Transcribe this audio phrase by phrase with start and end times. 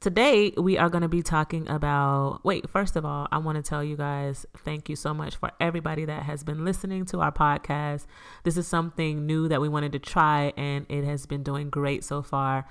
[0.00, 2.40] today we are going to be talking about.
[2.44, 5.50] Wait, first of all, I want to tell you guys thank you so much for
[5.60, 8.06] everybody that has been listening to our podcast.
[8.44, 12.04] This is something new that we wanted to try, and it has been doing great
[12.04, 12.66] so far.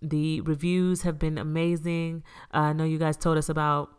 [0.00, 2.22] The reviews have been amazing.
[2.54, 3.90] Uh, I know you guys told us about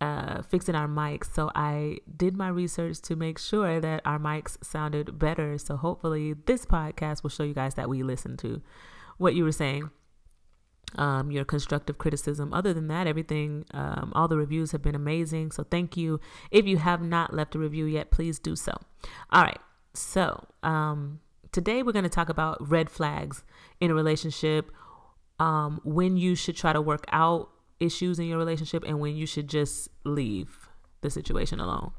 [0.00, 1.32] uh, fixing our mics.
[1.34, 5.58] So I did my research to make sure that our mics sounded better.
[5.58, 8.62] So hopefully this podcast will show you guys that we listened to
[9.18, 9.90] what you were saying.
[10.96, 12.52] Um, your constructive criticism.
[12.52, 15.52] Other than that, everything, um, all the reviews have been amazing.
[15.52, 16.20] So thank you.
[16.50, 18.72] If you have not left a review yet, please do so.
[19.30, 19.60] All right.
[19.94, 21.20] So um,
[21.52, 23.44] today we're going to talk about red flags
[23.80, 24.72] in a relationship,
[25.38, 27.50] um, when you should try to work out
[27.80, 30.68] issues in your relationship and when you should just leave
[31.00, 31.92] the situation alone.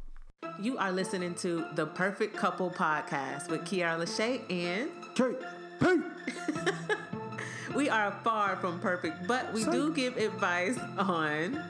[0.60, 5.40] You are listening to the Perfect Couple Podcast with Keaira LaShae and Kate
[5.82, 6.98] KP.
[7.76, 11.62] we are far from perfect, but we do give advice on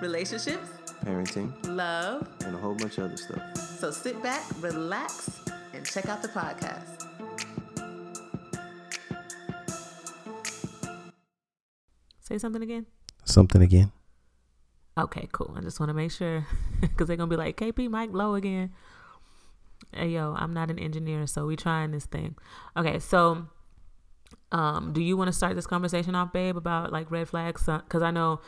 [0.00, 0.68] relationships,
[1.04, 2.28] Parenting love.
[2.44, 3.56] and a whole bunch of other stuff.
[3.56, 5.40] So sit back, relax,
[5.74, 7.08] and check out the podcast.
[12.20, 12.86] Say something again.
[13.24, 13.92] Something again.
[14.96, 15.54] Okay, cool.
[15.56, 16.46] I just want to make sure
[16.80, 18.72] because they're gonna be like KP mic Low again.
[19.92, 22.36] Hey yo, I'm not an engineer, so we trying this thing.
[22.76, 23.46] Okay, so
[24.52, 27.64] um, do you want to start this conversation off, babe, about like red flags?
[27.66, 28.40] Because I know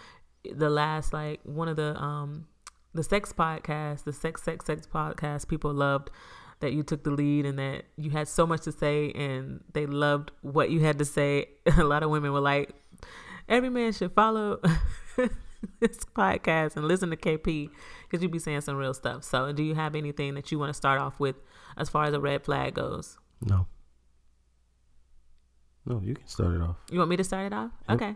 [0.51, 2.47] the last like one of the um
[2.93, 6.11] the sex podcast, the sex sex sex podcast, people loved
[6.61, 9.87] that you took the lead and that you had so much to say and they
[9.87, 11.47] loved what you had to say.
[11.79, 12.71] A lot of women were like,
[13.49, 14.61] every man should follow
[15.81, 17.71] this podcast and listen to KP
[18.03, 19.25] because you'd be saying some real stuff.
[19.25, 21.37] So, do you have anything that you want to start off with
[21.77, 23.19] as far as a red flag goes?
[23.41, 23.67] No.
[25.87, 26.77] No, you can start it off.
[26.91, 27.71] You want me to start it off?
[27.89, 27.97] Yep.
[27.97, 28.15] Okay.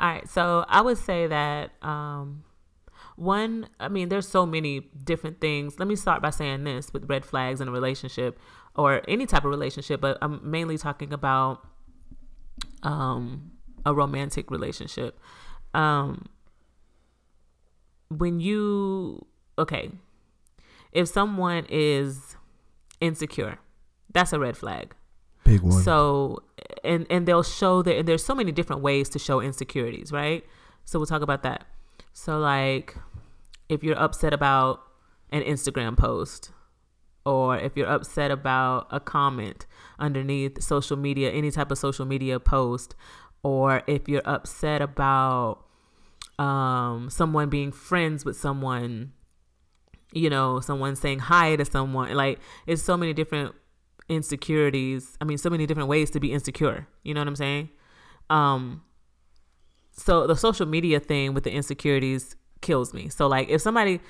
[0.00, 0.28] All right.
[0.28, 2.44] So, I would say that um,
[3.16, 5.78] one, I mean, there's so many different things.
[5.78, 8.38] Let me start by saying this with red flags in a relationship
[8.74, 11.66] or any type of relationship, but I'm mainly talking about
[12.82, 13.52] um,
[13.84, 15.20] a romantic relationship.
[15.74, 16.26] Um,
[18.08, 19.26] when you,
[19.58, 19.90] okay,
[20.92, 22.36] if someone is
[23.00, 23.58] insecure,
[24.12, 24.94] that's a red flag.
[25.50, 25.82] Big one.
[25.82, 26.42] So,
[26.84, 30.44] and and they'll show that and there's so many different ways to show insecurities, right?
[30.84, 31.64] So we'll talk about that.
[32.12, 32.96] So like,
[33.68, 34.80] if you're upset about
[35.30, 36.52] an Instagram post,
[37.24, 39.66] or if you're upset about a comment
[39.98, 42.94] underneath social media, any type of social media post,
[43.42, 45.64] or if you're upset about
[46.38, 49.12] um, someone being friends with someone,
[50.12, 53.54] you know, someone saying hi to someone, like it's so many different
[54.08, 55.16] insecurities.
[55.20, 56.86] I mean, so many different ways to be insecure.
[57.04, 57.70] You know what I'm saying?
[58.28, 58.82] Um,
[59.92, 63.08] so the social media thing with the insecurities kills me.
[63.08, 64.00] So like if somebody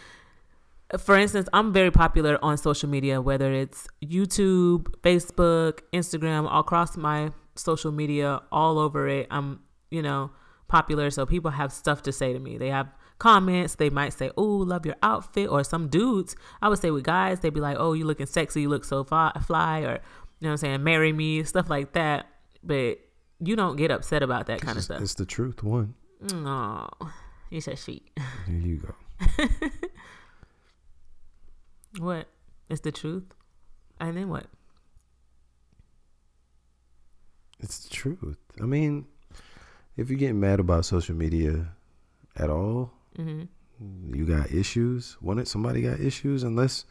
[0.98, 6.96] for instance, I'm very popular on social media, whether it's YouTube, Facebook, Instagram, all across
[6.96, 9.28] my social media, all over it.
[9.30, 10.32] I'm, you know,
[10.66, 11.10] popular.
[11.10, 12.58] So people have stuff to say to me.
[12.58, 12.88] They have
[13.20, 13.76] comments.
[13.76, 15.48] They might say, Oh, love your outfit.
[15.48, 18.62] Or some dudes, I would say with guys, they'd be like, Oh, you looking sexy.
[18.62, 19.32] You look so fly.
[19.80, 20.82] Or, you know what I'm saying?
[20.82, 22.26] Marry me, stuff like that.
[22.64, 22.98] But
[23.38, 25.00] you don't get upset about that kind of stuff.
[25.00, 25.62] it's the truth.
[25.62, 25.94] One.
[26.32, 26.88] No,
[27.50, 28.10] you said sweet.
[28.46, 29.46] Here you go.
[31.98, 32.28] What?
[32.68, 33.24] It's the truth.
[33.98, 34.46] And then what?
[37.58, 38.38] It's the truth.
[38.62, 39.06] I mean,
[39.96, 41.68] if you're getting mad about social media
[42.36, 42.92] at all,
[43.24, 43.42] hmm
[44.12, 45.16] you got issues.
[45.20, 46.84] When it somebody got issues, unless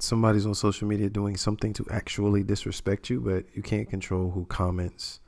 [0.00, 4.44] somebody's on social media doing something to actually disrespect you, but you can't control who
[4.46, 5.20] comments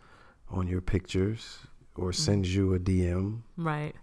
[0.50, 1.58] on your pictures
[1.96, 3.42] or sends you a DM.
[3.56, 3.94] Right.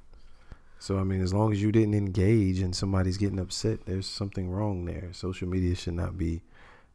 [0.79, 4.49] So I mean, as long as you didn't engage and somebody's getting upset, there's something
[4.49, 5.09] wrong there.
[5.11, 6.43] Social media should not be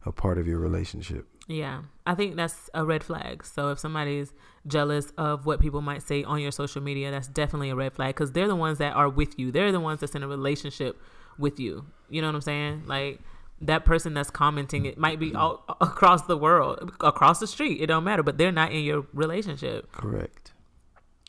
[0.06, 1.26] a part of your relationship.
[1.48, 3.44] Yeah, I think that's a red flag.
[3.44, 4.32] So if somebody's
[4.66, 8.14] jealous of what people might say on your social media, that's definitely a red flag
[8.14, 9.50] because they're the ones that are with you.
[9.50, 11.00] They're the ones that's in a relationship
[11.38, 11.86] with you.
[12.08, 12.84] You know what I'm saying?
[12.86, 13.20] Like
[13.60, 17.80] that person that's commenting, it might be all across the world, across the street.
[17.80, 19.90] It don't matter, but they're not in your relationship.
[19.92, 20.52] Correct.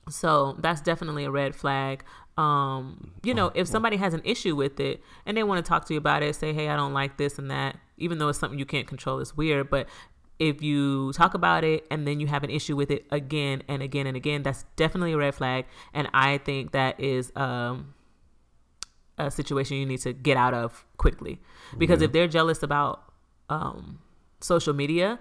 [0.10, 2.04] So that's definitely a red flag.
[2.36, 5.86] Um, you know, if somebody has an issue with it and they want to talk
[5.86, 8.40] to you about it, say, hey, I don't like this and that, even though it's
[8.40, 9.70] something you can't control, it's weird.
[9.70, 9.88] But
[10.40, 13.82] if you talk about it and then you have an issue with it again and
[13.82, 15.66] again and again, that's definitely a red flag.
[15.94, 17.94] And I think that is um,
[19.18, 21.40] a situation you need to get out of quickly.
[21.78, 22.06] Because Yeah.
[22.06, 23.04] if they're jealous about
[23.50, 24.00] um,
[24.42, 25.20] social media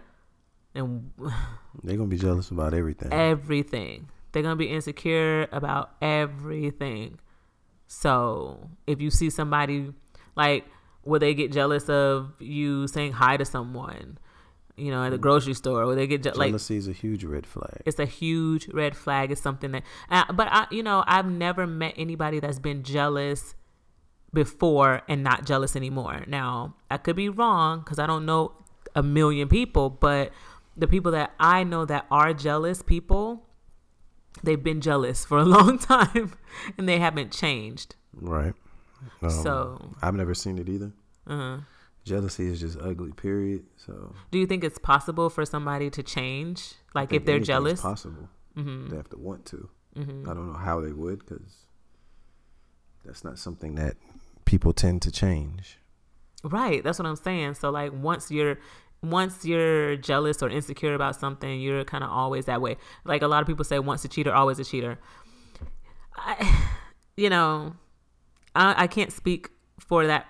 [0.74, 1.10] and
[1.84, 3.12] They're gonna be jealous about everything.
[3.12, 7.18] everything They're gonna be insecure about everything.
[7.86, 9.92] So if you see somebody
[10.36, 10.64] like
[11.04, 14.16] will they get jealous of you saying hi to someone,
[14.76, 17.24] you know, at the grocery store, or they get je- like Jealousy is a huge
[17.24, 17.82] red flag.
[17.84, 19.30] it's a huge red flag.
[19.30, 23.54] It's something that, uh, but I, you know, I've never met anybody that's been jealous
[24.32, 26.24] before and not jealous anymore.
[26.26, 28.52] Now, I could be wrong because I don't know
[28.94, 30.32] a million people, but
[30.76, 33.44] the people that I know that are jealous people,
[34.42, 36.32] they've been jealous for a long time
[36.78, 37.94] and they haven't changed.
[38.14, 38.54] Right.
[39.22, 40.92] Um, So- I've never seen it either.
[41.26, 41.58] Uh-huh.
[42.04, 43.12] Jealousy is just ugly.
[43.12, 43.64] Period.
[43.76, 46.74] So Do you think it's possible for somebody to change?
[46.94, 47.80] Like if they're jealous?
[47.80, 48.28] possible.
[48.54, 49.68] hmm They have to want to.
[49.94, 51.66] hmm I don't know how they would because
[53.04, 53.94] that's not something that
[54.44, 55.78] people tend to change.
[56.44, 56.82] Right.
[56.82, 57.54] That's what I'm saying.
[57.54, 58.58] So like once you're
[59.02, 62.76] once you're jealous or insecure about something, you're kind of always that way.
[63.04, 64.98] Like a lot of people say once a cheater, always a cheater.
[66.16, 66.68] I
[67.16, 67.74] you know,
[68.56, 70.26] I I can't speak for that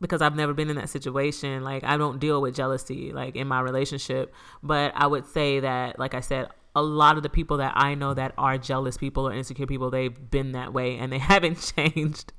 [0.00, 1.62] because I've never been in that situation.
[1.62, 5.98] Like I don't deal with jealousy like in my relationship, but I would say that
[5.98, 6.48] like I said
[6.78, 9.90] a lot of the people that I know that are jealous people or insecure people,
[9.90, 12.32] they've been that way and they haven't changed.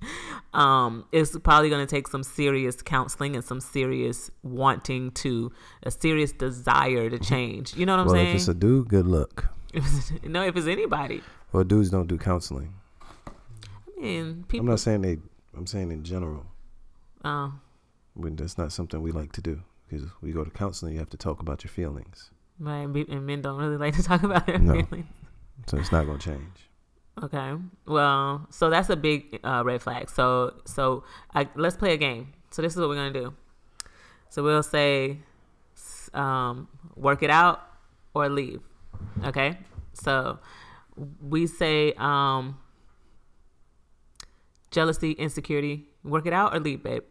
[0.53, 5.51] Um, it's probably going to take some serious counseling and some serious wanting to,
[5.83, 7.75] a serious desire to change.
[7.75, 8.27] You know what I'm well, saying?
[8.29, 9.49] if it's a dude, good luck.
[10.23, 11.21] no, if it's anybody.
[11.51, 12.73] Well, dudes don't do counseling.
[13.27, 14.65] I mean, people.
[14.65, 15.17] I'm not saying they.
[15.55, 16.45] I'm saying in general.
[17.23, 17.49] Uh,
[18.13, 21.09] When that's not something we like to do because we go to counseling, you have
[21.09, 22.31] to talk about your feelings.
[22.59, 24.73] right, and men don't really like to talk about their No.
[24.73, 25.07] feelings.
[25.67, 26.69] So it's not going to change.
[27.23, 27.53] Okay.
[27.85, 30.09] Well, so that's a big uh, red flag.
[30.09, 31.03] So so
[31.35, 32.33] I, let's play a game.
[32.51, 33.33] So this is what we're gonna do.
[34.29, 35.17] So we'll say,
[36.13, 37.61] um, work it out
[38.13, 38.61] or leave.
[39.25, 39.57] Okay.
[39.93, 40.39] So
[41.21, 42.57] we say um,
[44.71, 45.87] jealousy, insecurity.
[46.03, 47.03] Work it out or leave, babe.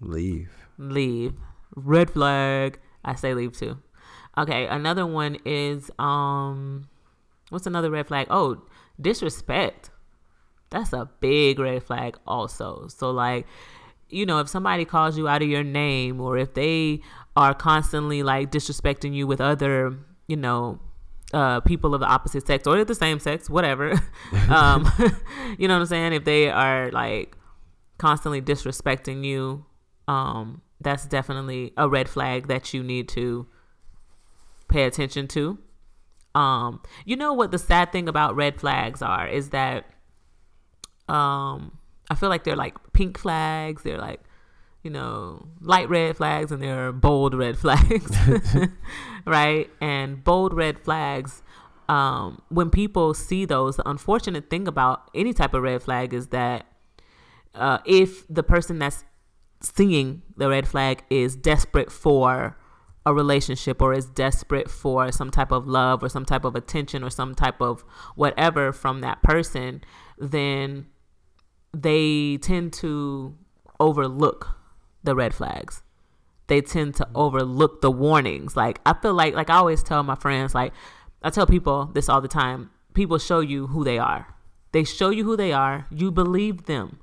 [0.00, 0.50] Leave.
[0.78, 1.34] Leave.
[1.74, 2.78] Red flag.
[3.04, 3.78] I say leave too.
[4.36, 4.66] Okay.
[4.66, 6.88] Another one is um,
[7.50, 8.26] what's another red flag?
[8.30, 8.62] Oh,
[9.00, 9.90] disrespect.
[10.70, 12.86] That's a big red flag also.
[12.88, 13.46] So like,
[14.08, 17.00] you know, if somebody calls you out of your name or if they
[17.36, 19.96] are constantly like disrespecting you with other,
[20.26, 20.80] you know,
[21.32, 23.92] uh, people of the opposite sex or the same sex, whatever.
[24.48, 24.90] um,
[25.58, 26.12] you know what I'm saying?
[26.12, 27.36] If they are like
[27.98, 29.64] constantly disrespecting you,
[30.08, 33.46] um, that's definitely a red flag that you need to
[34.68, 35.58] pay attention to.
[36.34, 39.84] Um, you know what the sad thing about red flags are is that
[41.08, 41.76] um
[42.10, 44.20] I feel like they're like pink flags, they're like,
[44.82, 48.16] you know, light red flags and they're bold red flags.
[49.26, 49.70] right?
[49.80, 51.42] And bold red flags
[51.88, 56.28] um when people see those, the unfortunate thing about any type of red flag is
[56.28, 56.66] that
[57.54, 59.04] uh if the person that's
[59.60, 62.56] seeing the red flag is desperate for
[63.06, 67.02] a relationship or is desperate for some type of love or some type of attention
[67.02, 67.82] or some type of
[68.14, 69.82] whatever from that person,
[70.18, 70.86] then
[71.72, 73.34] they tend to
[73.78, 74.59] overlook
[75.02, 75.82] the red flags.
[76.46, 78.56] They tend to overlook the warnings.
[78.56, 80.72] Like I feel like like I always tell my friends like
[81.22, 82.70] I tell people this all the time.
[82.94, 84.34] People show you who they are.
[84.72, 85.86] They show you who they are.
[85.90, 87.00] You believe them.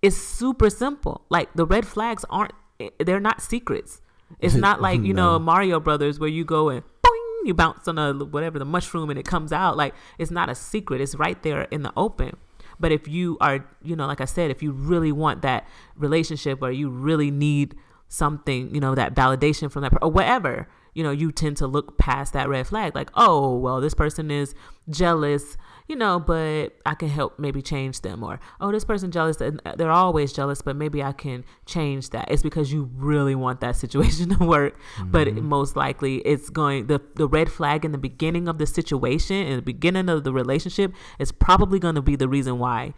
[0.00, 1.24] It's super simple.
[1.30, 4.00] Like the red flags aren't eh, they're not secrets.
[4.40, 7.98] It's not like, you know, Mario Brothers where you go and boing, you bounce on
[7.98, 9.76] a whatever the mushroom and it comes out.
[9.76, 11.00] Like it's not a secret.
[11.00, 12.36] It's right there in the open.
[12.82, 16.60] But if you are, you know, like I said, if you really want that relationship
[16.60, 17.76] or you really need
[18.08, 21.96] something, you know, that validation from that or whatever, you know, you tend to look
[21.96, 22.96] past that red flag.
[22.96, 24.56] Like, "Oh, well, this person is
[24.90, 25.56] jealous,
[25.92, 29.60] you know, but I can help maybe change them." Or, "Oh, this person jealous, and
[29.76, 33.76] they're always jealous, but maybe I can change that." It's because you really want that
[33.84, 37.98] situation to work, but it- most likely it's going the the red flag in the
[38.10, 42.16] beginning of the situation, in the beginning of the relationship is probably going to be
[42.16, 42.94] the reason why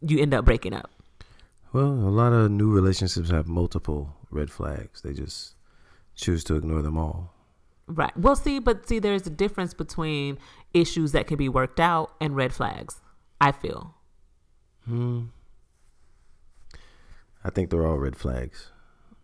[0.00, 0.90] you end up breaking up.
[1.72, 5.00] Well, a lot of new relationships have multiple red flags.
[5.02, 5.54] They just
[6.14, 7.34] choose to ignore them all.
[7.86, 8.16] Right.
[8.16, 10.38] Well, see, but see, there's a difference between
[10.74, 13.00] issues that can be worked out and red flags.
[13.40, 13.94] I feel.
[14.84, 15.24] Hmm.
[17.44, 18.70] I think they're all red flags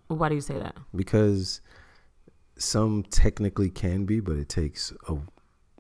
[0.09, 0.77] Why do you say that?
[0.95, 1.61] because
[2.59, 5.17] some technically can be, but it takes a,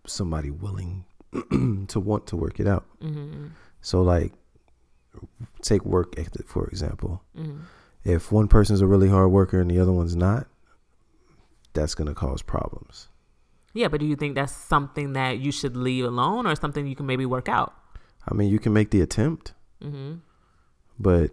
[0.07, 1.05] somebody willing
[1.89, 2.87] to want to work it out.
[3.03, 3.49] Mm-hmm.
[3.83, 4.33] So, like,
[5.61, 7.23] take work ethic for example.
[7.37, 7.61] Mm-hmm.
[8.05, 10.47] If one person's a really hard worker and the other one's not,
[11.75, 13.09] that's gonna cause problems.
[13.73, 16.97] Yeah, but do you think that's something that you should leave alone or something you
[16.97, 17.73] can maybe work out?
[18.29, 20.17] I mean, you can make the attempt, Mm-hmm.
[20.99, 21.31] but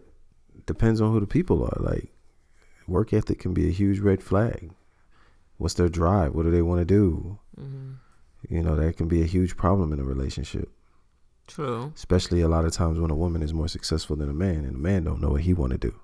[0.65, 1.77] depends on who the people are.
[1.82, 2.13] Like,
[2.88, 4.72] work ethic can be a huge red flag.
[5.58, 6.34] What's their drive?
[6.34, 7.39] What do they want to do?
[7.60, 7.94] Mm-hmm.
[8.50, 10.70] You know, that can be a huge problem in a relationship.
[11.48, 11.91] True.
[11.96, 14.75] Especially a lot of times when a woman is more successful than a man, and
[14.75, 16.00] a man don't know what he want to do.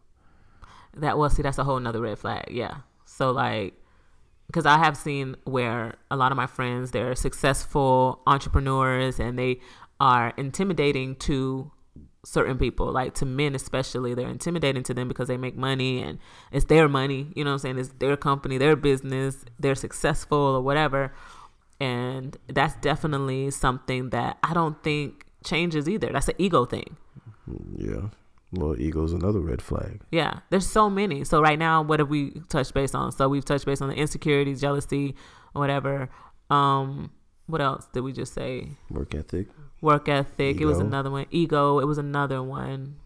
[0.96, 2.46] That well, see, that's a whole nother red flag.
[2.52, 2.78] Yeah.
[3.06, 3.74] So like,
[4.48, 9.60] because I have seen where a lot of my friends they're successful entrepreneurs and they
[10.00, 11.72] are intimidating to
[12.26, 14.14] certain people, like to men especially.
[14.14, 16.20] They're intimidating to them because they make money and
[16.52, 17.32] it's their money.
[17.36, 17.80] You know what I'm saying?
[17.80, 19.44] It's their company, their business.
[19.60, 21.14] They're successful or whatever.
[21.80, 26.10] And that's definitely something that I don't think changes either.
[26.14, 26.98] That's an ego thing.
[27.76, 28.10] Yeah.
[28.54, 30.02] Well, ego's another red flag.
[30.12, 31.24] Yeah, there's so many.
[31.24, 33.12] So right now, what have we touched base on?
[33.12, 35.16] So we've touched base on the insecurities, jealousy,
[35.54, 36.10] whatever.
[36.52, 37.12] Um,
[37.48, 38.70] what else did we just say?
[38.92, 39.48] Work ethic.
[39.82, 40.62] Work ethic.
[40.62, 41.26] It was another one.
[41.32, 41.80] Ego.
[41.80, 42.98] It was another one.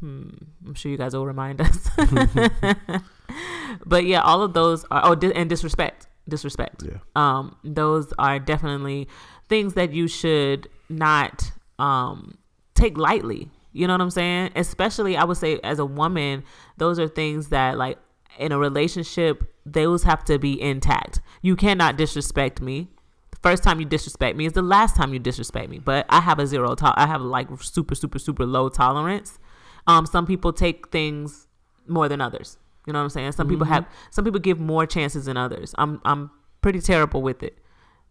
[0.00, 0.30] Hmm.
[0.66, 1.88] I'm sure you guys will remind us.
[3.86, 5.02] but yeah, all of those are.
[5.04, 6.08] Oh, and disrespect.
[6.26, 6.98] Disrespect Yeah.
[7.16, 9.08] um, those are definitely
[9.50, 12.38] things that you should not um,
[12.74, 13.50] take lightly.
[13.74, 14.52] You know what I'm saying?
[14.56, 16.44] Especially, I would say, as a woman,
[16.78, 17.98] those are things that, like,
[18.38, 21.20] in a relationship, those have to be intact.
[21.42, 22.88] You cannot disrespect me.
[23.32, 25.80] The first time you disrespect me is the last time you disrespect me.
[25.80, 29.38] But I have a zero to- I have like super, super, super low tolerance.
[29.86, 31.46] Um, some people take things
[31.86, 32.56] more than others.
[32.86, 33.32] You know what I'm saying?
[33.32, 35.74] Some people have some people give more chances than others.
[35.78, 37.58] I'm I'm pretty terrible with it.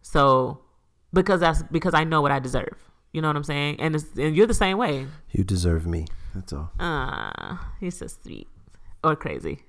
[0.02, 0.60] So
[1.12, 2.76] because that's because I know what I deserve.
[3.14, 3.80] You know what I'm saying?
[3.80, 5.06] And it's, and you're the same way.
[5.30, 6.06] You deserve me.
[6.34, 6.70] That's all.
[6.80, 8.48] Ah, he's so sweet
[9.02, 9.60] or crazy.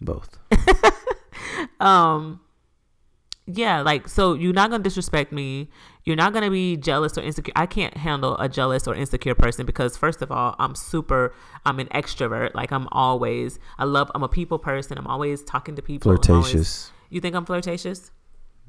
[0.00, 0.38] Both.
[1.80, 2.40] um
[3.46, 5.68] yeah like so you're not gonna disrespect me
[6.04, 9.64] you're not gonna be jealous or insecure i can't handle a jealous or insecure person
[9.64, 11.32] because first of all i'm super
[11.64, 15.74] i'm an extrovert like i'm always i love i'm a people person i'm always talking
[15.76, 16.90] to people I'm always- Flirtatious.
[17.10, 18.10] you think i'm flirtatious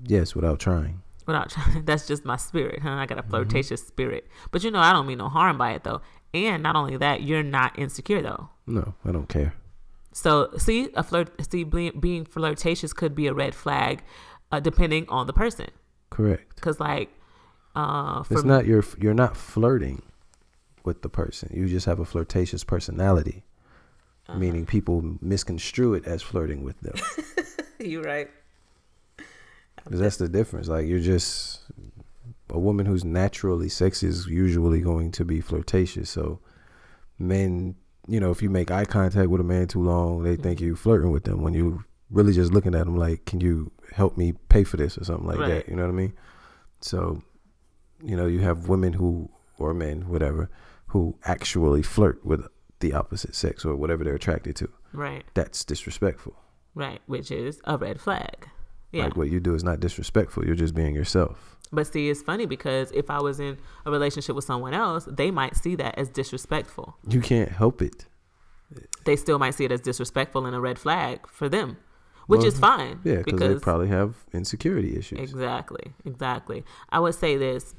[0.02, 1.02] Yes, without trying.
[1.30, 4.80] Without trying that's just my spirit huh i got a flirtatious spirit but you know
[4.80, 6.02] i don't mean no harm by it though
[6.34, 9.52] and not only that you're not insecure though No, I don't care.
[10.12, 14.04] So see, a flirt, see, being, flirtatious could be a red flag,
[14.52, 15.70] uh, depending on the person.
[16.12, 16.60] Correct.
[16.62, 17.10] Cause like,
[17.76, 18.84] uh, It's not your.
[19.02, 20.02] You're not flirting
[20.84, 21.50] with the person.
[21.54, 23.38] You just have a flirtatious personality,
[24.28, 24.38] Uh-huh.
[24.44, 26.98] meaning people misconstrue it as flirting with them.
[27.80, 28.30] you're right.
[29.86, 30.68] 'Cause that's the difference.
[30.68, 31.62] Like you're just
[32.50, 36.10] a woman who's naturally sexy is usually going to be flirtatious.
[36.10, 36.40] So
[37.18, 37.76] men,
[38.08, 40.76] you know, if you make eye contact with a man too long, they think you're
[40.76, 44.34] flirting with them when you really just looking at them like, can you help me
[44.50, 45.50] pay for this or something like Right.
[45.50, 45.70] that?
[45.70, 46.14] You know what I mean?
[46.82, 47.22] So,
[48.04, 50.50] you know, you have women who or men, whatever,
[50.88, 52.48] who actually flirt with
[52.80, 54.70] the opposite sex or whatever they're attracted to.
[54.94, 56.34] Right, That's disrespectful.
[56.74, 58.48] right, which is a red flag.
[58.92, 59.04] Yeah.
[59.06, 60.46] Like what you do is not disrespectful.
[60.46, 61.58] You're just being yourself.
[61.72, 65.30] but see, it's funny because if I was in a relationship with someone else, they
[65.32, 66.98] might see that as disrespectful.
[67.08, 68.06] You can't help it.
[69.06, 71.78] They still might see it as disrespectful and a red flag for them,
[72.28, 73.00] which Well, is fine.
[73.04, 75.20] Yeah, because they probably have insecurity issues.
[75.20, 76.64] Exactly, exactly.
[76.90, 77.76] I would say this: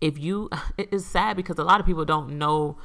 [0.00, 0.48] if you,
[0.78, 2.76] it is sad because a lot of people don't know.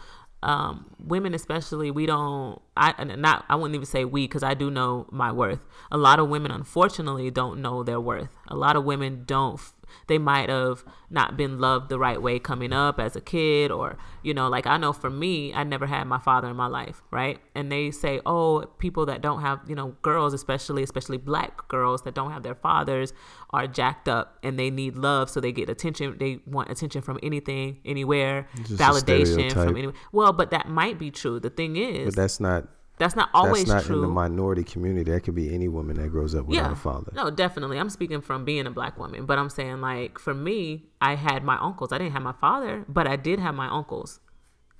[0.46, 4.70] Um, women, especially, we don't i not I wouldn't even say we because I do
[4.70, 5.60] know my worth.
[5.92, 8.30] A lot of women, unfortunately, don't know their worth.
[8.48, 9.60] A lot of women don't.
[10.08, 13.98] They might have not been loved the right way coming up as a kid, or
[14.24, 17.02] you know, like I know for me, I never had my father in my life,
[17.12, 17.40] right?
[17.54, 22.02] And they say, oh, people that don't have, you know, girls, especially, especially black girls
[22.04, 23.14] that don't have their fathers,
[23.52, 26.18] are jacked up and they need love, so they get attention.
[26.20, 29.96] They want attention from anything, anywhere, Just validation from anywhere.
[30.12, 31.40] Well, but that might be true.
[31.40, 33.96] The thing is, But that's not that's not always that's not true.
[33.96, 35.12] in the minority community.
[35.12, 37.12] That could be any woman that grows up without yeah, a father.
[37.14, 37.78] no, definitely.
[37.78, 41.44] I'm speaking from being a black woman, but I'm saying like for me, I had
[41.44, 41.92] my uncles.
[41.92, 44.20] I didn't have my father, but I did have my uncles.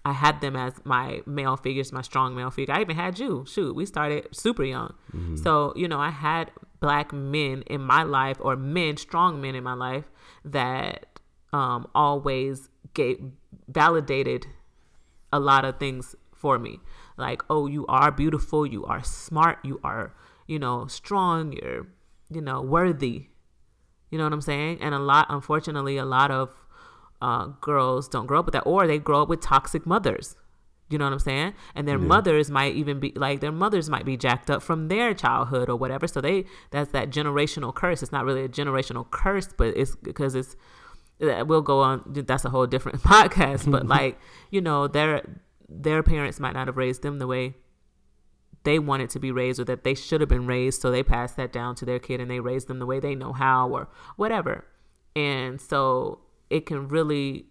[0.05, 2.75] I had them as my male figures, my strong male figure.
[2.75, 3.43] I even had you.
[3.48, 4.93] Shoot, we started super young.
[5.12, 5.38] Mm-hmm.
[5.38, 9.63] So, you know, I had black men in my life or men, strong men in
[9.63, 10.05] my life
[10.43, 11.19] that
[11.51, 13.19] um, always gave
[13.67, 14.45] validated
[15.34, 16.79] a lot of things for me.
[17.17, 20.13] Like, oh, you are beautiful, you are smart, you are,
[20.48, 21.88] you know, strong, you're,
[22.29, 23.27] you know, worthy.
[24.12, 24.79] You know what I'm saying?
[24.81, 26.53] And a lot, unfortunately, a lot of
[27.22, 30.36] uh, girls don't grow up with that, or they grow up with toxic mothers.
[30.89, 31.53] You know what I'm saying?
[31.74, 32.05] And their Yeah.
[32.05, 35.75] mothers might even be like their mothers might be jacked up from their childhood or
[35.75, 36.05] whatever.
[36.05, 38.03] So they that's that generational curse.
[38.03, 40.55] It's not really a generational curse, but it's because it's
[41.19, 44.19] we'll go on that's a whole different podcast, but like,
[44.51, 45.24] you know, their
[45.67, 47.55] their parents might not have raised them the way
[48.65, 51.34] they wanted to be raised or that they should have been raised so they pass
[51.34, 53.88] that down to their kid and they raise them the way they know how or
[54.17, 54.65] whatever.
[55.15, 56.19] And so
[56.50, 57.45] it can really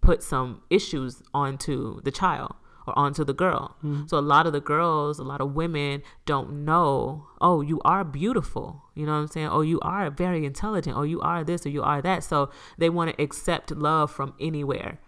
[0.00, 2.54] put some issues onto the child
[2.86, 3.76] or onto the girl.
[3.84, 4.06] Mm-hmm.
[4.06, 8.04] So a lot of the girls a lot of women don't know oh you are
[8.04, 8.84] beautiful.
[8.94, 9.48] You know what i'm saying?
[9.48, 10.96] Oh you are very intelligent.
[10.96, 12.22] Oh you are this or you are that.
[12.22, 15.00] So they want to accept love from anywhere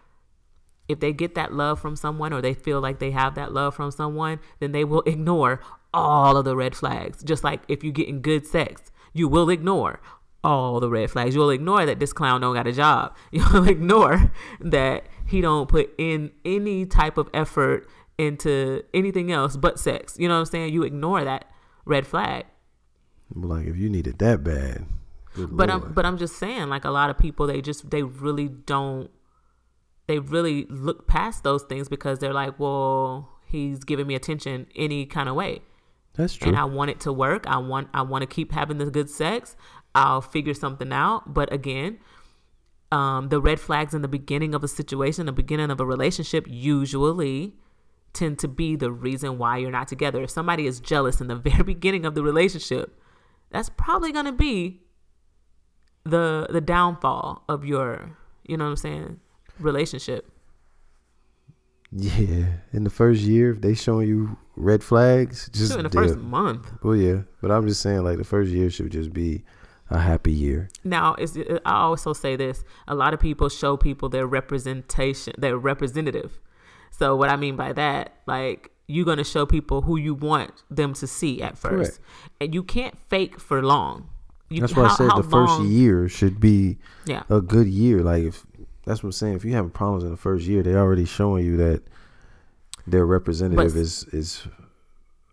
[0.89, 3.75] if they get that love from someone or they feel like they have that love
[3.75, 5.61] from someone, then they will ignore
[5.95, 7.23] all of the red flags.
[7.23, 10.01] Just like if you're getting good sex, you will ignore
[10.45, 11.35] all the red flags.
[11.35, 13.15] You'll ignore that this clown don't got a job.
[13.31, 19.79] You'll ignore that he don't put in any type of effort into anything else but
[19.79, 20.17] sex.
[20.19, 20.73] You know what I'm saying?
[20.73, 21.47] You ignore that
[21.85, 22.47] red flag.
[23.35, 24.87] Like if you need it that bad.
[25.35, 25.71] But Lord.
[25.71, 29.11] I'm but I'm just saying, like a lot of people, they just they really don't.
[30.13, 35.07] They really look past those things because they're like, well, he's giving me attention any
[35.07, 35.63] kind of way,
[36.13, 36.49] That's true.
[36.49, 37.47] and I want it to work.
[37.47, 39.57] I want I want to keep having the good sex.
[39.95, 41.33] I'll figure something out.
[41.33, 41.99] But again,
[42.91, 46.45] um, the red flags in the beginning of a situation, the beginning of a relationship,
[46.47, 47.55] usually
[48.13, 50.23] tend to be the reason why you're not together.
[50.25, 53.01] If somebody is jealous in the very beginning of the relationship,
[53.51, 54.83] that's probably going to be
[56.05, 59.21] the the downfall of your, you know what I'm saying,
[59.63, 60.31] relationship.
[61.91, 62.47] yeah.
[62.73, 66.73] In the first year, if they showing you red flags, just in the first month.
[66.83, 67.23] Well, yeah.
[67.41, 69.45] But I'm just saying, like the first year should just be
[69.91, 70.69] a happy year.
[70.85, 75.59] Now, it's, I also say this: a lot of people show people their representation, their
[75.59, 76.41] representative.
[76.91, 80.95] So, what I mean by that, like you're gonna show people who you want them
[80.95, 82.01] to see at first, Correct.
[82.41, 84.09] and you can't fake for long.
[84.49, 86.77] You, That's why I said how the first year should be
[87.07, 88.03] Yeah, a good year.
[88.03, 88.45] Like if
[88.85, 89.35] that's what I'm saying.
[89.35, 91.83] If you having problems in the first year, they're already showing you that
[92.87, 94.47] their representative But- is is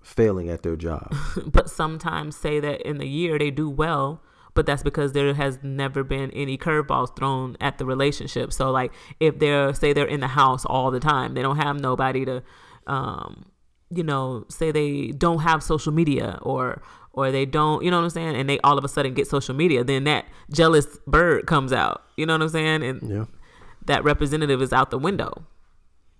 [0.01, 1.13] failing at their job.
[1.45, 4.21] but sometimes say that in the year they do well
[4.55, 8.91] but that's because there has never been any curveballs thrown at the relationship so like
[9.19, 12.43] if they're say they're in the house all the time they don't have nobody to
[12.87, 13.45] um
[13.89, 16.81] you know say they don't have social media or
[17.13, 19.27] or they don't you know what i'm saying and they all of a sudden get
[19.27, 23.25] social media then that jealous bird comes out you know what i'm saying and yeah.
[23.85, 25.45] That representative is out the window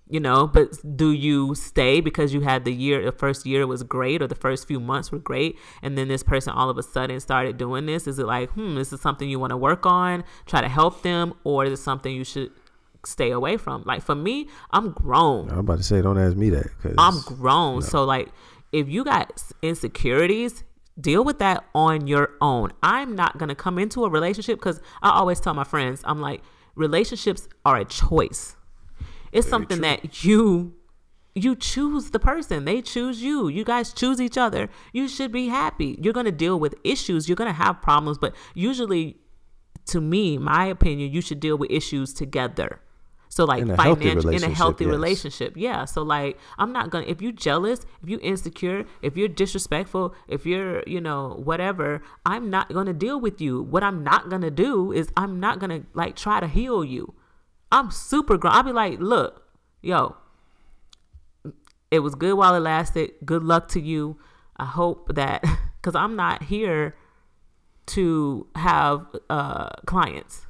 [0.09, 3.83] you know but do you stay because you had the year the first year was
[3.83, 6.83] great or the first few months were great and then this person all of a
[6.83, 9.85] sudden started doing this is it like hmm this is something you want to work
[9.85, 12.51] on try to help them or is it something you should
[13.05, 16.49] stay away from like for me i'm grown I'm about to say, don't ask me
[16.49, 16.67] that.
[16.81, 17.81] Cause I'm grown.
[17.81, 18.29] So like
[18.71, 20.63] if you got insecurities,
[20.99, 22.71] deal with that on your own.
[22.83, 26.41] I'm not to come into a relationship cuz I always tell my friends, I'm like
[26.79, 28.55] relationships are a choice.
[29.31, 30.73] It's something that you
[31.35, 32.65] you choose the person.
[32.65, 33.47] They choose you.
[33.47, 34.67] You guys choose each other.
[34.91, 35.97] You should be happy.
[36.01, 37.29] You're going to deal with issues.
[37.29, 39.17] You're going to have problems, but usually
[39.85, 42.81] to me, my opinion, you should deal with issues together.
[43.31, 44.91] So like In a financial in a healthy yes.
[44.91, 45.53] relationship.
[45.55, 45.85] Yeah.
[45.85, 50.47] So like I'm not gonna if you jealous, if you insecure, if you're disrespectful, if
[50.47, 53.61] you're, you know, whatever, I'm not gonna deal with you.
[53.61, 57.13] What I'm not gonna do is I'm not gonna like try to heal you.
[57.71, 58.55] I'm super grown.
[58.55, 59.43] I'll be like, look,
[59.83, 60.17] yo,
[61.91, 63.11] it was good while it lasted.
[63.23, 64.17] Good luck to you.
[64.57, 65.43] I hope that
[65.81, 66.95] because I'm not here
[67.87, 70.47] to have uh, clients.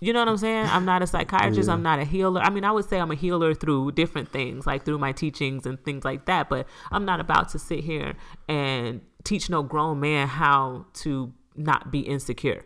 [0.00, 0.66] You know what I'm saying?
[0.66, 1.68] I'm not a psychiatrist.
[1.68, 1.74] Yeah.
[1.74, 2.40] I'm not a healer.
[2.40, 5.66] I mean, I would say I'm a healer through different things, like through my teachings
[5.66, 6.48] and things like that.
[6.48, 8.14] But I'm not about to sit here
[8.48, 12.64] and teach no grown man how to not be insecure.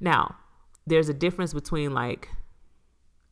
[0.00, 0.36] Now,
[0.86, 2.28] there's a difference between like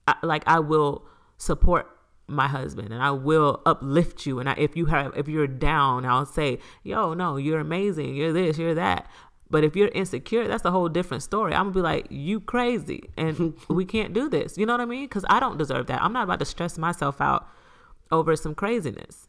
[0.06, 1.04] I, like I will
[1.36, 1.88] support
[2.26, 6.06] my husband and I will uplift you and I, if you have if you're down
[6.06, 9.10] I'll say yo no you're amazing you're this you're that
[9.50, 11.52] but if you're insecure that's a whole different story.
[11.54, 14.56] I'm gonna be like you crazy and we can't do this.
[14.56, 15.04] You know what I mean?
[15.04, 16.00] Because I don't deserve that.
[16.02, 17.48] I'm not about to stress myself out
[18.10, 19.28] over some craziness.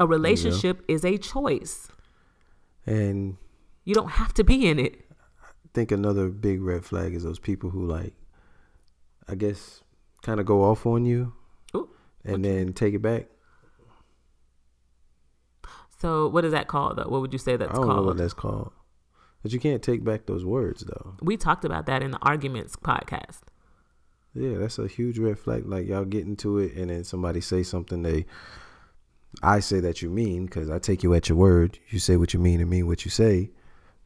[0.00, 1.88] A relationship is a choice.
[2.86, 3.36] And
[3.84, 5.04] you don't have to be in it.
[5.42, 8.14] I think another big red flag is those people who like,
[9.28, 9.82] I guess,
[10.22, 11.32] kind of go off on you
[11.74, 11.88] Ooh,
[12.24, 13.26] and then take it back.
[16.00, 17.08] so what is that called though?
[17.08, 18.72] What would you say that's I don't know what that's called.
[19.42, 21.14] But you can't take back those words though.
[21.22, 23.40] we talked about that in the arguments podcast
[24.34, 25.66] Yeah, that's a huge red flag.
[25.66, 28.26] Like y'all get into it, and then somebody say something they,
[29.42, 31.78] I say that you mean because I take you at your word.
[31.88, 33.50] You say what you mean and mean what you say,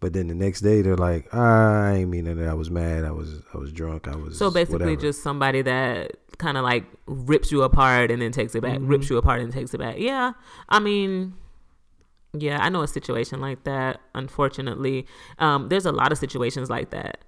[0.01, 2.47] but then the next day they're like, "Ah, I ain't mean that.
[2.49, 3.05] I was mad.
[3.05, 4.09] I was I was drunk.
[4.09, 8.21] I was So basically, whatever." just somebody that kind of like rips you apart and
[8.21, 9.15] then takes it back, rips Mm-hmm.
[9.15, 9.97] you apart and takes it back.
[9.99, 10.33] Yeah,
[10.69, 11.35] I mean,
[12.37, 14.01] yeah, I know a situation like that.
[14.15, 15.07] Unfortunately,
[15.39, 17.19] um, there's a lot of situations like that,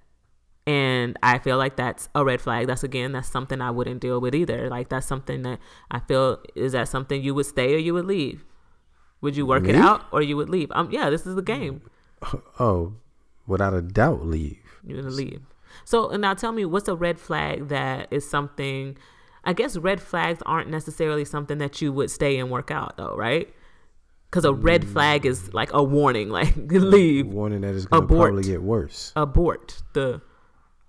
[0.65, 2.67] and I feel like that's a red flag.
[2.67, 4.69] That's again, that's something I wouldn't deal with either.
[4.69, 5.59] Like that's something that
[5.91, 8.43] I feel is that something you would stay or you would leave.
[9.21, 10.71] Would you work it out or you would leave?
[10.71, 11.81] Um, yeah, this is the game.
[12.59, 12.93] oh,
[13.47, 14.59] without a doubt, leave.
[14.83, 15.41] You're gonna leave.
[15.83, 18.97] So and now tell me what's a red flag that is something
[19.43, 23.15] I guess red flags aren't necessarily something that you would stay and work out though,
[23.15, 23.53] right?
[24.35, 28.31] Because a red flag is like a warning, like leave, Warning that it's gonna Abort.
[28.33, 29.13] probably get worse.
[29.15, 30.19] abort the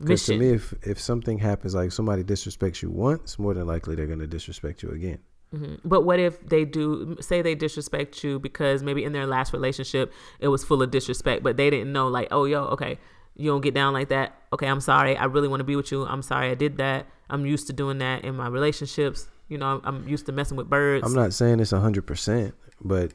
[0.00, 3.94] Because to me, if if something happens, like somebody disrespects you once, more than likely
[3.94, 5.20] they're gonna disrespect you again.
[5.54, 5.78] Mhm.
[5.84, 10.12] But what if they do say they disrespect you because maybe in their last relationship
[10.40, 12.98] it was full of disrespect, but they didn't know like, oh yo, okay,
[13.36, 14.34] you don't get down like that.
[14.52, 15.16] Okay, I'm sorry.
[15.16, 16.04] I really want to be with you.
[16.04, 17.06] I'm sorry I did that.
[17.30, 19.28] I'm used to doing that in my relationships.
[19.48, 21.06] You know, I'm, I'm used to messing with birds.
[21.06, 23.14] I'm not saying it's hundred percent, but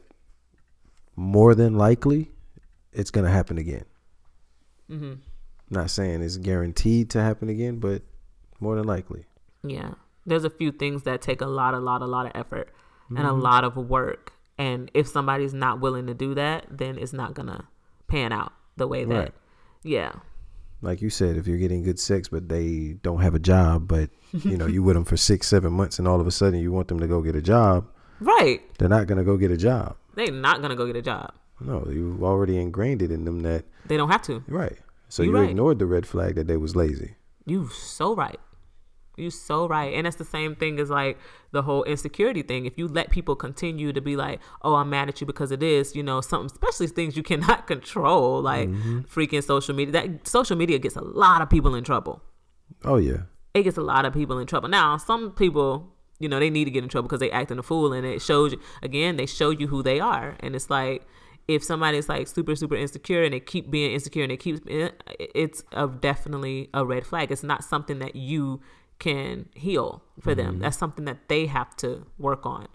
[1.15, 2.31] more than likely,
[2.91, 3.85] it's gonna happen again.
[4.89, 5.13] hmm
[5.69, 8.01] Not saying it's guaranteed to happen again, but
[8.59, 9.25] more than likely.
[9.63, 9.93] Yeah.
[10.25, 12.73] There's a few things that take a lot, a lot, a lot of effort
[13.09, 13.27] and Mm-hmm.
[13.27, 14.33] a lot of work.
[14.57, 17.67] And if somebody's not willing to do that, then it's not gonna
[18.07, 19.33] pan out the way that Right.
[19.83, 20.11] yeah.
[20.83, 24.09] Like you said, if you're getting good sex, but they don't have a job, but
[24.33, 26.71] you know you with them for six, seven months, and all of a sudden you
[26.71, 27.87] want them to go get a job,
[28.19, 28.61] Right.
[28.77, 29.95] they're not gonna go get a job.
[30.15, 31.33] They're not gonna go get a job.
[31.59, 34.43] No, you've already ingrained it in them that They don't have to.
[34.47, 34.77] right.
[35.09, 35.49] So You you right.
[35.49, 37.15] ignored the red flag that they was lazy.
[37.45, 38.39] You so right.
[39.17, 39.93] You so right.
[39.93, 41.19] And that's the same thing as like
[41.51, 42.65] the whole insecurity thing.
[42.65, 45.59] If you let people continue to be like, oh, I'm mad at you because of
[45.59, 48.99] this, you know, something, especially things you cannot control, like mm-hmm.
[49.01, 49.91] freaking social media.
[49.91, 52.21] That social media gets a lot of people in trouble.
[52.85, 54.69] Oh yeah, It gets a lot of people in trouble.
[54.69, 55.90] Now, some people,
[56.21, 58.21] you know, they need to get in trouble because they acting a fool and it
[58.21, 60.35] shows you, again, they show you who they are.
[60.39, 61.05] And it's like,
[61.47, 64.89] if somebody's like super, super insecure and they keep being insecure and they keep, eh,
[65.35, 67.31] it's a, definitely a red flag.
[67.31, 68.61] It's not something that you
[68.99, 70.53] can heal for them.
[70.53, 70.61] Mm-hmm.
[70.61, 72.67] That's something that they have to work on.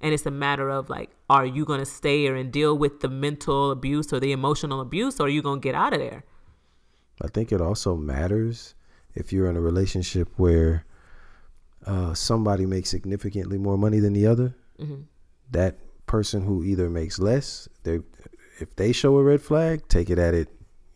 [0.00, 3.00] And it's a matter of like, are you going to stay here and deal with
[3.00, 5.98] the mental abuse or the emotional abuse, or are you going to get out of
[5.98, 6.24] there?
[7.22, 8.74] I think it also matters
[9.14, 10.84] if you're in a relationship where
[11.86, 14.54] uh, somebody makes significantly more money than the other.
[15.50, 18.00] That person who either makes less, they
[18.60, 20.48] if they show a red flag, take it at it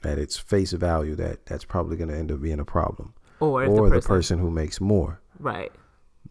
[0.05, 1.15] at its face value.
[1.15, 3.15] That that's probably going to end up being a problem.
[3.41, 5.21] Or or the the person, person who makes more.
[5.39, 5.71] right,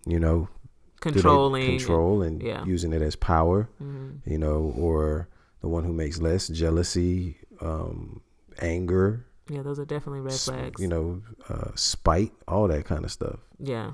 [0.06, 0.50] You know,
[1.00, 2.58] controlling, control and yeah.
[2.60, 2.70] Mm-hmm.
[2.70, 3.70] using it as power.
[4.26, 5.30] You know, or
[5.62, 8.22] the one who makes less, jealousy, um,
[8.60, 10.82] anger, Yeah, those are definitely red flags.
[10.82, 13.40] you know, uh, spite, all that kind of stuff.
[13.60, 13.92] yeah,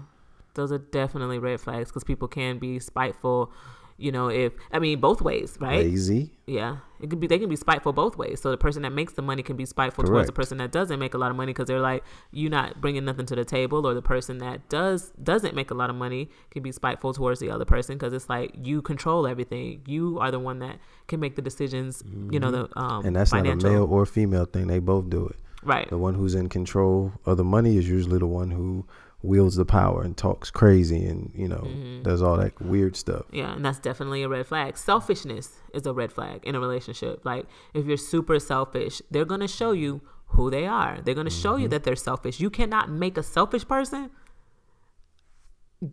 [0.54, 3.52] those are definitely red flags because people can be spiteful.
[3.96, 5.86] You know, if I mean both ways, right?
[5.86, 7.28] Lazy, Yeah, it could be.
[7.28, 8.42] They can be spiteful both ways.
[8.42, 11.00] So the person that makes the money can be spiteful towards the person that doesn't
[11.00, 13.86] make a lot of money because they're like, you're not bringing nothing to the table.
[13.86, 17.40] Or the person that does doesn't make a lot of money can be spiteful towards
[17.40, 19.84] the other person because it's like you control everything.
[19.86, 22.04] You are the one that can make the decisions.
[22.32, 23.08] You know the um Mm-hmm.
[23.08, 24.68] and that's financial not a male or female thing.
[24.68, 25.36] They both do it.
[25.64, 25.88] right.
[25.88, 28.86] The one who's in control of the money is usually the one who
[29.24, 32.04] wields the power and talks crazy and you know Mm-hmm.
[32.04, 33.26] does all that weird stuff.
[33.32, 34.78] Yeah, and that's definitely a red flag.
[34.78, 37.24] Selfishness is a red flag in a relationship.
[37.24, 40.02] Like if you're super selfish, they're gonna show you
[40.36, 41.00] who they are.
[41.04, 42.40] They're gonna show you that they're selfish.
[42.40, 44.12] You cannot make a selfish person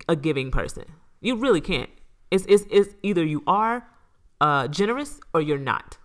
[0.09, 0.85] a giving person.
[1.21, 1.91] You really can't.
[2.31, 3.87] It's it's, it's either you are
[4.41, 5.99] uh, generous or you're not.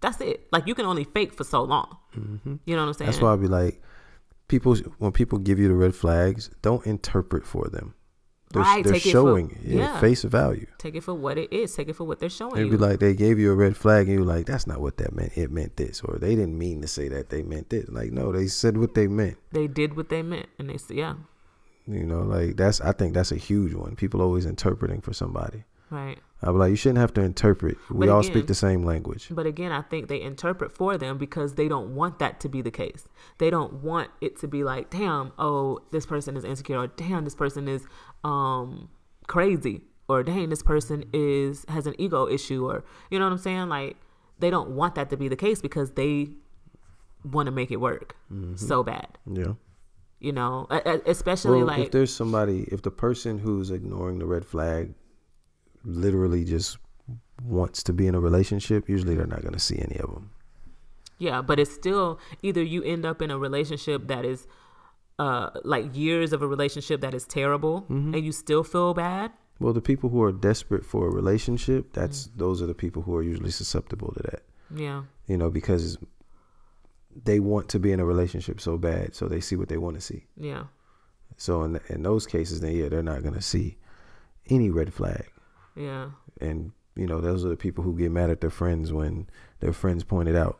[0.00, 0.46] That's it.
[0.52, 1.98] Like you can only fake for so long.
[2.14, 3.10] You know what I'm saying?
[3.10, 3.82] That's why I'd be like,
[4.48, 7.94] people when people give you the red flags, don't interpret for them.
[8.52, 10.66] They're, Right, they're it for- showing yeah, face value.
[10.78, 11.74] Take it for what it is.
[11.74, 12.78] Take it for what they're showing It'd you.
[12.78, 15.12] be like they gave you a red flag and you're like, that's not what that
[15.12, 15.36] meant.
[15.36, 17.30] It meant this, or they didn't mean to say that.
[17.30, 17.88] They meant this.
[17.88, 19.38] Like no, they said what they meant.
[19.50, 21.14] they did what they meant, and they said, yeah,
[21.88, 23.96] You know, like that's I think that's a huge one.
[23.96, 25.64] People always interpreting for somebody.
[25.90, 26.18] right.
[26.52, 27.76] Be like, you shouldn't have to interpret.
[27.90, 29.28] We But all speak the same language.
[29.30, 32.62] But again, I think they interpret for them because they don't want that to be
[32.62, 33.08] the case.
[33.38, 37.24] They don't want it to be like, damn, oh, this person is insecure, or damn,
[37.24, 37.86] this person is
[38.22, 38.88] um
[39.26, 43.38] crazy, or dang, this person is has an ego issue, or you know what I'm
[43.38, 43.68] saying?
[43.68, 43.96] Like
[44.38, 46.28] they don't want that to be the case because they
[47.24, 48.16] want to make it work
[48.56, 49.18] so bad.
[49.26, 49.54] Yeah.
[50.20, 50.66] You know,
[51.06, 54.94] especially Well, like if there's somebody, if the person who's ignoring the red flag
[55.84, 56.78] literally just
[57.44, 60.30] wants to be in a relationship, usually they're not going to see any of them.
[61.18, 64.46] Yeah, but it's still either you end up in a relationship that is
[65.18, 68.14] uh like years of a relationship that is terrible Mm-hmm.
[68.14, 69.30] and you still feel bad.
[69.60, 72.38] Well, the people who are desperate for a relationship, that's Mm.
[72.38, 74.42] those are the people who are usually susceptible to that.
[74.74, 75.02] Yeah.
[75.28, 75.98] You know, because
[77.24, 79.94] they want to be in a relationship so bad, so they see what they want
[79.94, 80.24] to see.
[80.36, 80.64] Yeah.
[81.36, 83.76] So in in those cases, then yeah, they're not going to see
[84.50, 85.26] any red flag.
[85.76, 86.10] Yeah.
[86.40, 89.28] And you know, those are the people who get mad at their friends when
[89.60, 90.58] their friends point it out.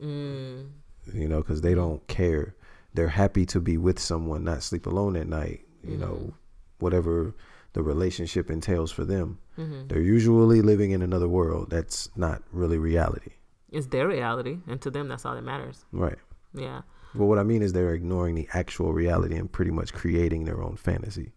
[0.00, 0.68] Mm.
[1.12, 2.54] you know, because they don't care.
[2.94, 6.34] They're happy to be with someone, not sleep alone at night, you know,
[6.78, 7.34] whatever
[7.72, 9.38] the relationship entails for them.
[9.58, 9.88] Mm-hmm.
[9.88, 13.32] They're usually living in another world that's not really reality.
[13.70, 15.84] It's their reality and to them that's all that matters.
[15.92, 16.18] Right.
[16.54, 16.82] Yeah.
[17.14, 20.62] But what I mean is they're ignoring the actual reality and pretty much creating their
[20.62, 21.32] own fantasy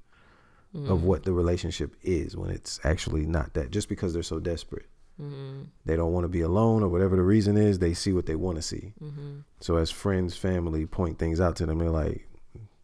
[0.73, 3.71] of what the relationship is when it's actually not that.
[3.71, 4.86] Just because they're so desperate.
[5.21, 5.63] Mm-hmm.
[5.86, 8.36] They don't want to be alone or whatever the reason is, they see what they
[8.36, 8.93] want to see.
[9.03, 9.39] Mm-hmm.
[9.60, 12.27] So as friends, family point things out to them, they're like,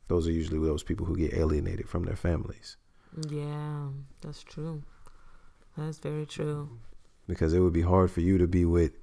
[0.08, 2.78] those are usually those people who get alienated from their families
[3.30, 3.88] Yeah,
[4.22, 4.84] that's true.
[5.78, 6.70] That's very true.
[7.28, 8.94] because it would be hard for you to be with,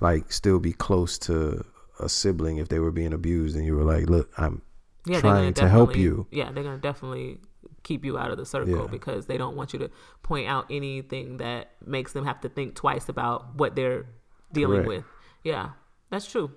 [0.00, 1.64] like, still be close to
[2.00, 4.62] a sibling if they were being abused, and you were like, look, I'm
[5.06, 6.26] Yeah, trying gonna help you.
[6.30, 7.38] Yeah, they're gonna definitely
[7.82, 8.86] keep you out of the circle Yeah.
[8.86, 9.90] because they don't want you to
[10.22, 14.06] point out anything that makes them have to think twice about what they're
[14.52, 14.88] dealing Correct.
[14.88, 15.04] with.
[15.44, 15.70] Yeah,
[16.10, 16.50] that's true.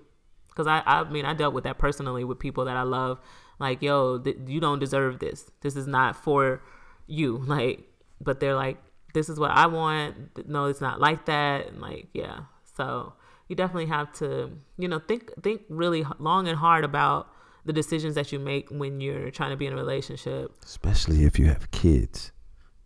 [0.48, 3.20] Because I, I mean, I dealt with that personally with people that I love.
[3.58, 5.50] Like, yo, th- you don't deserve this.
[5.62, 6.62] This is not for
[7.06, 7.38] you.
[7.46, 7.84] Like,
[8.20, 8.78] but they're like,
[9.14, 10.48] this is what I want.
[10.48, 11.66] No, it's not like that.
[11.68, 12.40] And like, yeah.
[12.76, 13.14] So
[13.48, 17.28] you definitely have to, you know, think think really long and hard about
[17.66, 20.52] the decisions that you make when you're trying to be in a relationship.
[20.64, 22.32] Especially if you have kids.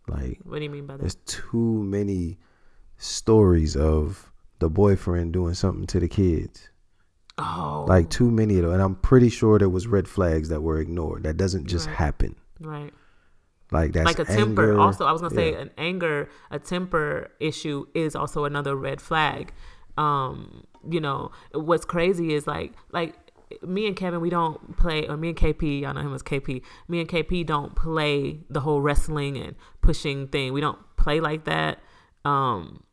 [0.07, 1.01] Like, What do you mean by that?
[1.01, 2.37] there's too many
[2.97, 6.69] stories of the boyfriend doing something to the kids.
[7.37, 8.73] Oh, Like, too many of them.
[8.73, 11.23] And I'm pretty sure there was red flags that were ignored.
[11.23, 11.95] That doesn't just Right.
[11.95, 12.35] happen.
[12.59, 12.93] right.
[13.71, 14.71] Like, that's like a temper.
[14.71, 14.79] anger.
[14.79, 15.59] Also, I was gonna say Yeah.
[15.59, 19.53] an anger, a temper issue is also another red flag.
[19.97, 23.15] Um, you know, what's crazy is like like
[23.61, 26.61] me and Kevin, we don't play, or me and KP, y'all know him as KP.
[26.87, 30.53] Me and KP don't play the whole wrestling and pushing thing.
[30.53, 31.79] We don't play like that.
[32.25, 32.83] Um,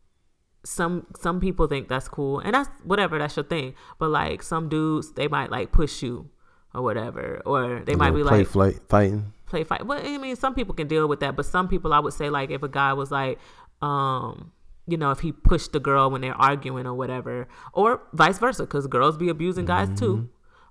[0.65, 3.75] some some people think that's cool, and that's whatever, that's your thing.
[3.99, 6.31] But like some dudes, they might like push you
[6.75, 9.33] or whatever, or they A might be play like flight, fighting.
[9.47, 9.87] play fight.
[9.87, 12.29] Well, I mean, some people can deal with that, but some people, I would say,
[12.29, 13.39] like if a guy was like,
[13.81, 14.53] um,
[14.87, 18.65] you know, if he pushed the girl when they're arguing or whatever, or vice versa,
[18.65, 20.29] because girls be abusing guys too.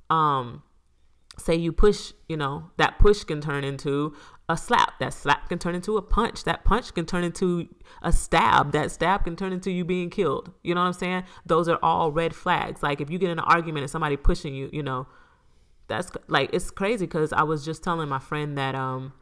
[0.10, 0.64] Um,
[1.38, 4.16] say you push, you know, that push can turn into
[4.50, 5.00] a slap.
[5.00, 6.44] That slap can turn into a punch.
[6.46, 7.68] That punch can turn into
[8.02, 8.72] a stab.
[8.72, 10.52] That stab can turn into you being killed.
[10.64, 11.24] You know what I'm saying?
[11.46, 12.82] Those are all red flags.
[12.82, 15.08] Like if you get in an argument and somebody pushing you, you know,
[15.88, 19.14] that's like it's crazy because I was just telling my friend that um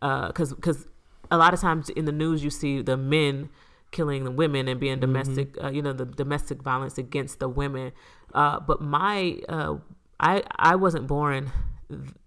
[0.00, 0.86] uh because because
[1.30, 3.50] a lot of times in the news you see the men
[3.94, 7.92] killing the women and being domestic uh, you know the domestic violence against the women.
[8.34, 9.76] Uh but my uh
[10.20, 11.50] I I wasn't born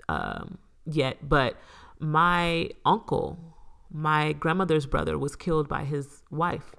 [0.10, 1.58] um yet but
[2.00, 3.38] my uncle
[3.92, 6.74] my grandmother's brother was killed by his wife.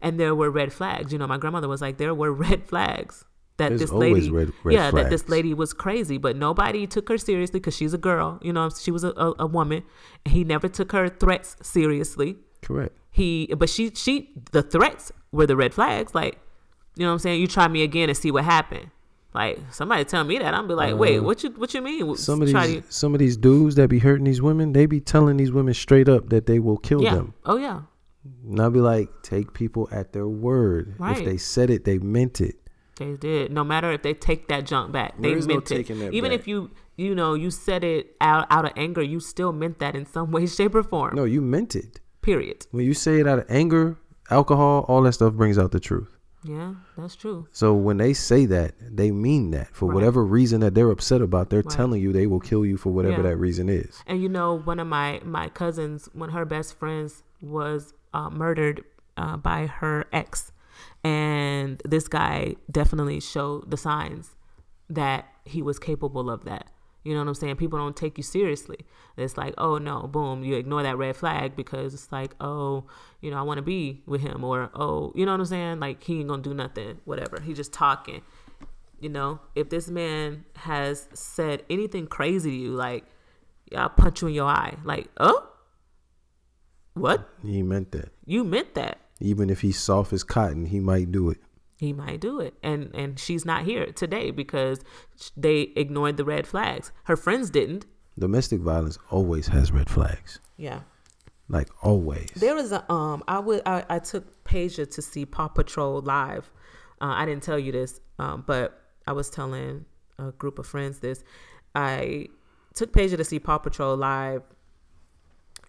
[0.00, 1.12] And there were red flags.
[1.12, 3.24] You know my grandmother was like there were red flags
[3.58, 7.10] that There's this lady red- red yeah that this lady was crazy but nobody took
[7.10, 8.38] her seriously because she's a girl.
[8.42, 9.82] You know she was a, a, a woman.
[10.24, 12.96] He never took her threats seriously Correct.
[13.10, 16.38] he but she she the threats were the red flags like
[16.96, 18.90] you know what i'm saying you try me again and see what happened
[19.34, 22.14] like somebody tell me that i'm be like wait Uh, what you what you mean
[22.16, 25.00] Some of these, to- some of these dudes that be hurting these women, they be
[25.00, 27.34] telling these women straight up that they will kill yeah them.
[27.46, 27.82] oh yeah
[28.48, 30.94] And I'll be like, take people at their word.
[30.98, 31.18] Right.
[31.18, 32.54] If they said it, they meant it.
[32.96, 33.50] They did.
[33.50, 35.76] No matter if they take that junk back, they There no meant it.
[35.76, 36.38] taking that Even back.
[36.38, 39.96] if you, you know, you said it out out of anger, you still meant that
[39.96, 41.16] in some way, shape, or form.
[41.16, 41.98] No, you meant it.
[42.22, 42.66] Period.
[42.70, 43.98] When you say it out of anger,
[44.30, 46.16] alcohol, all that stuff brings out the truth.
[46.44, 47.46] Yeah, that's true.
[47.52, 49.68] So when they say that, they mean that.
[49.74, 49.94] For Right.
[49.94, 51.70] whatever reason that they're upset about, they're Right.
[51.70, 53.22] telling you they will kill you for whatever Yeah.
[53.30, 54.02] that reason is.
[54.08, 58.28] And you know, one of my my cousins, one of her best friends, was uh,
[58.30, 58.82] murdered
[59.16, 60.52] uh, by her ex,
[61.04, 64.34] and this guy definitely showed the signs
[64.88, 66.70] that he was capable of that.
[67.04, 67.56] You know what I'm saying?
[67.56, 68.78] People don't take you seriously.
[69.16, 72.84] It's like, oh no, boom, you ignore that red flag because it's like, oh,
[73.20, 75.80] you know, I want to be with him, or oh, you know what I'm saying?
[75.80, 77.40] Like he ain't gonna do nothing, whatever.
[77.40, 78.22] He just talking.
[79.00, 83.04] You know, if this man has said anything crazy to you, like,
[83.70, 84.76] yeah, I'll punch you in your eye.
[84.84, 85.48] Like, oh,
[86.94, 87.28] what?
[87.42, 88.10] He meant that.
[88.26, 88.98] You meant that.
[89.18, 91.38] Even if he's soft as cotton, he might do it.
[91.82, 92.54] He might do it.
[92.62, 94.84] And and she's not here today because
[95.36, 96.92] they ignored the red flags.
[97.10, 97.86] Her friends didn't.
[98.16, 100.38] Domestic violence always has red flags.
[100.56, 100.82] Yeah.
[101.48, 102.30] Like always.
[102.36, 106.52] There was a um I would I, I took Pasia to see Paw Patrol live.
[107.00, 109.84] Uh, I didn't tell you this, um, but I was telling
[110.20, 111.24] a group of friends this.
[111.74, 112.28] I
[112.74, 114.42] took Pasia to see Paw Patrol live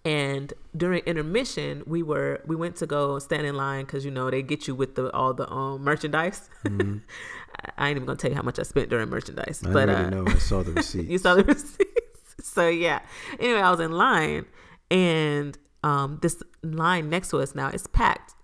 [0.04, 4.30] and during intermission we were we went to go stand in line because you know
[4.30, 6.48] they get you with the all the um merchandise.
[6.64, 6.98] Mm-hmm.
[7.78, 10.16] I, ain't even gonna tell you how much i spent during merchandise I but already
[10.16, 10.30] uh, know.
[10.30, 12.34] I saw the receipt you saw the receipts.
[12.42, 13.00] So yeah.
[13.38, 14.44] Anyway i was in line
[14.90, 18.34] and um this line next to us now is packed.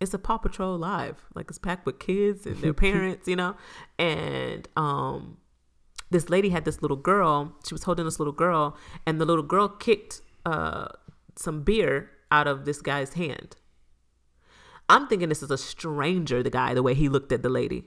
[0.00, 1.24] It's a paw patrol live.
[1.34, 3.56] Like it's packed with kids and their parents you know?
[3.98, 5.38] And um
[6.10, 7.54] this lady had this little girl.
[7.66, 10.88] She was holding this little girl and the little girl kicked uh
[11.38, 13.56] some beer out of this guy's hand.
[14.88, 17.84] I'm thinking this is a stranger, the guy, the way he looked at the lady.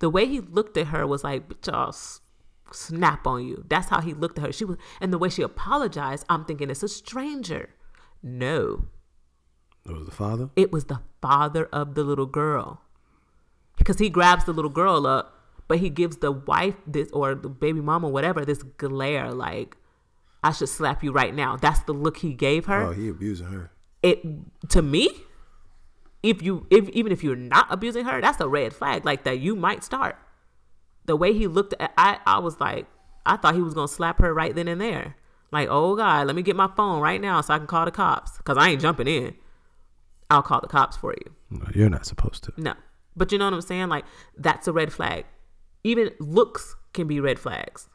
[0.00, 1.96] The way he looked at her was like, bitch, I'll
[2.72, 3.64] snap on you.
[3.68, 4.52] That's how he looked at her.
[4.52, 7.70] She was, and the way she apologized, I'm thinking it's a stranger.
[8.22, 8.88] No.
[9.86, 10.50] It was the father?
[10.56, 12.82] It was the father of the little girl.
[13.78, 15.32] Because he grabs the little girl up,
[15.68, 19.76] but he gives the wife this, or the baby mama, whatever, this glare like,
[20.46, 21.56] I should slap you right now.
[21.56, 22.82] That's the look he gave her.
[22.82, 23.72] Oh, he abusing her.
[24.00, 24.22] It
[24.68, 25.10] to me,
[26.22, 29.04] if you if even if you're not abusing her, that's a red flag.
[29.04, 30.16] Like that you might start.
[31.06, 32.86] The way he looked at I I was like,
[33.26, 35.16] I thought he was gonna slap her right then and there.
[35.50, 37.90] Like, oh God, let me get my phone right now so I can call the
[37.90, 38.38] cops.
[38.42, 39.34] Cause I ain't jumping in.
[40.30, 41.34] I'll call the cops for you.
[41.50, 42.52] No, you're not supposed to.
[42.56, 42.74] No.
[43.16, 43.88] But you know what I'm saying?
[43.88, 44.04] Like,
[44.36, 45.24] that's a red flag.
[45.82, 47.88] Even looks can be red flags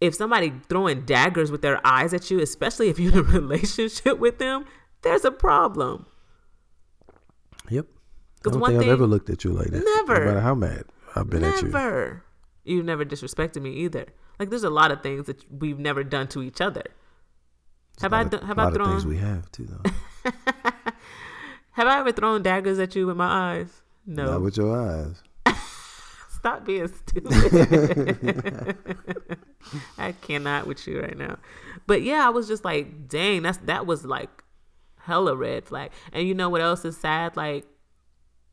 [0.00, 4.18] if somebody throwing daggers with their eyes at you, especially if you're in a relationship
[4.18, 4.64] with them,
[5.02, 6.06] there's a problem.
[7.70, 7.86] Yep.
[8.46, 9.84] I don't think thing, I've ever looked at you like that.
[9.84, 10.20] Never.
[10.20, 11.56] No matter how mad I've been never.
[11.56, 11.68] at you.
[11.68, 12.24] Never.
[12.64, 14.06] You've never disrespected me either.
[14.38, 16.84] Like there's a lot of things that we've never done to each other.
[18.00, 20.30] have I of, have I thrown things we have too though.
[21.72, 23.82] have I ever thrown daggers at you with my eyes?
[24.06, 24.26] No.
[24.26, 25.22] Not with your eyes.
[26.44, 28.76] Stop being stupid.
[29.98, 31.38] I cannot with you right now.
[31.86, 34.44] But yeah, I was just like, dang, that's that was like
[34.98, 35.90] hella red flag.
[36.12, 37.34] And you know what else is sad?
[37.34, 37.64] Like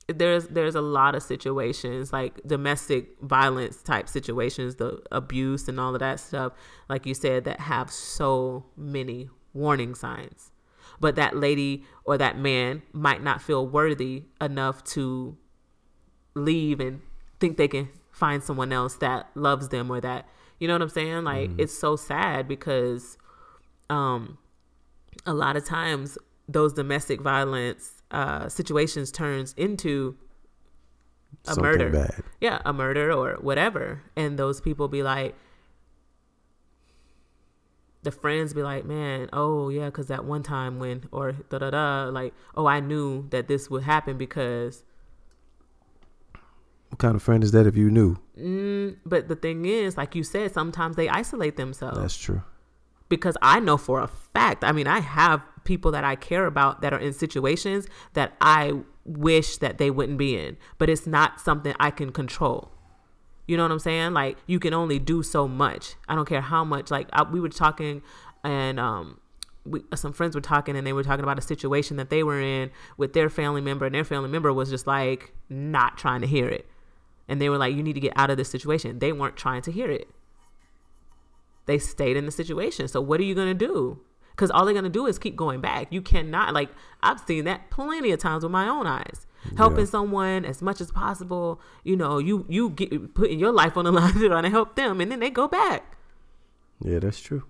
[0.07, 5.93] there's there's a lot of situations like domestic violence type situations, the abuse and all
[5.93, 6.53] of that stuff,
[6.87, 10.53] like you said, that have so many warning signs.
[11.01, 15.35] But that lady or that man might not feel worthy enough to
[16.35, 17.01] leave and
[17.41, 20.25] think they can find someone else that loves them or that
[20.59, 21.23] you know what I'm saying?
[21.23, 21.59] Like mm.
[21.59, 23.17] it's so sad because
[23.89, 24.37] um
[25.25, 30.15] a lot of times those domestic violence uh situations turns into
[31.45, 31.89] a Something murder.
[31.89, 32.23] Bad.
[32.39, 34.03] Yeah, a murder or whatever.
[34.15, 35.35] And those people be like
[38.03, 41.69] the friends be like, man, oh yeah, because that one time when, or da da
[41.69, 44.83] da, like, oh, I knew that this would happen because
[46.91, 48.17] what kind of friend is that if you knew?
[48.37, 51.97] Mm, but the thing is, like you said, sometimes they isolate themselves.
[51.97, 52.43] That's true.
[53.07, 56.81] Because I know for a fact, I mean, I have people that I care about
[56.81, 58.73] that are in situations that I
[59.05, 62.71] wish that they wouldn't be in, but it's not something I can control.
[63.47, 64.13] You know what I'm saying?
[64.13, 65.95] Like you can only do so much.
[66.09, 66.91] I don't care how much.
[66.91, 68.01] Like I, we were talking,
[68.43, 69.21] and um,
[69.65, 72.41] we, some friends were talking and they were talking about a situation that they were
[72.41, 76.27] in with their family member and their family member was just like not trying to
[76.27, 76.65] hear it
[77.31, 78.99] and they were like, you need to get out of this situation.
[78.99, 80.09] They weren't trying to hear it.
[81.65, 82.89] They stayed in the situation.
[82.89, 84.01] So what are you going to do?
[84.31, 85.87] Because all they're going to do is keep going back.
[85.93, 89.27] You cannot, like, I've seen that plenty of times with my own eyes.
[89.55, 89.85] Helping yeah.
[89.85, 93.91] someone as much as possible, you know, you you get putting your life on the
[93.93, 95.97] line trying to help them, and then they go back.
[96.79, 97.43] Yeah, that's true.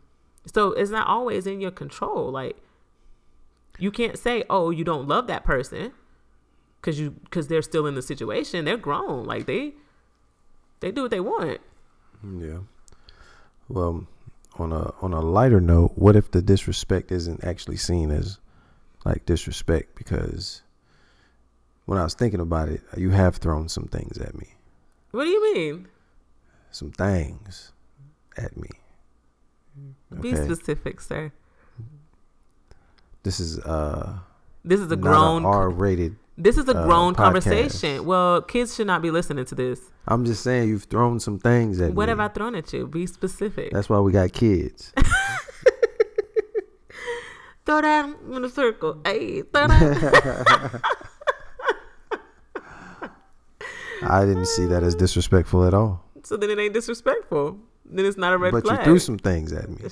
[0.45, 2.31] So it's not always in your control.
[2.31, 2.55] Like,
[3.77, 5.91] you can't say, "Oh, you don't love that person,"
[6.81, 8.65] because you because they're still in the situation.
[8.65, 9.25] They're grown.
[9.25, 9.73] Like they
[10.79, 11.61] they do what they want.
[12.23, 12.59] Yeah.
[13.69, 14.07] Well,
[14.57, 18.39] on a on a lighter note, what if the disrespect isn't actually seen as
[19.05, 19.95] like disrespect?
[19.95, 20.61] Because
[21.85, 24.55] when I was thinking about it, you have thrown some things at me.
[25.11, 25.87] What do you mean?
[26.71, 27.71] Some things
[28.37, 28.69] at me.
[30.19, 31.31] Be specific, sir.
[33.23, 34.19] This is uh
[34.63, 38.03] this is a grown R rated This is a uh, grown conversation.
[38.03, 39.79] Well, kids should not be listening to this.
[40.07, 41.95] I'm just saying you've thrown some things at What me.
[41.97, 42.87] What have I thrown at you?
[42.87, 43.71] Be specific.
[43.71, 44.91] That's why we got kids.
[47.65, 48.99] throw that in a circle.
[49.05, 50.81] Hey, throw that.
[54.01, 56.03] I didn't see that as disrespectful at all.
[56.23, 57.59] so then it ain't disrespectful.
[57.85, 58.79] Then it's not a red but flag.
[58.79, 59.77] you threw some things at me.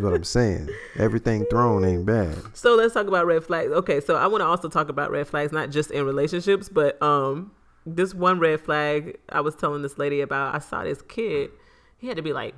[0.00, 0.70] What I'm saying.
[0.98, 2.36] Everything thrown ain't bad.
[2.54, 3.70] So let's talk about red flags.
[3.70, 7.00] Okay, so I want to also talk about red flags, not just in relationships, but
[7.02, 7.52] um,
[7.86, 10.54] this one red flag I was telling this lady about.
[10.54, 11.50] I saw this kid.
[11.98, 12.54] He had to be like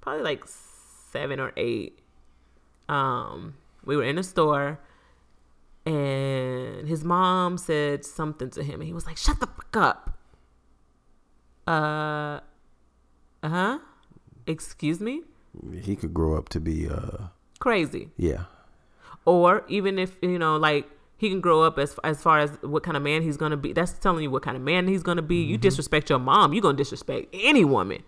[0.00, 1.98] probably like seven or eight.
[2.88, 4.80] Um, we were in a store,
[5.84, 10.18] and his mom said something to him, and he was like, "Shut the fuck up."
[11.66, 12.40] Uh,
[13.42, 13.78] uh huh.
[14.46, 15.22] Excuse me.
[15.82, 17.28] He could grow up to be uh
[17.60, 18.10] Crazy.
[18.16, 18.44] yeah.
[19.24, 22.82] or even if you know like he can grow up as as far as what
[22.82, 25.22] kind of man he's gonna be that's telling you what kind of man he's gonna
[25.22, 28.02] be you disrespect your mom you gonna disrespect any woman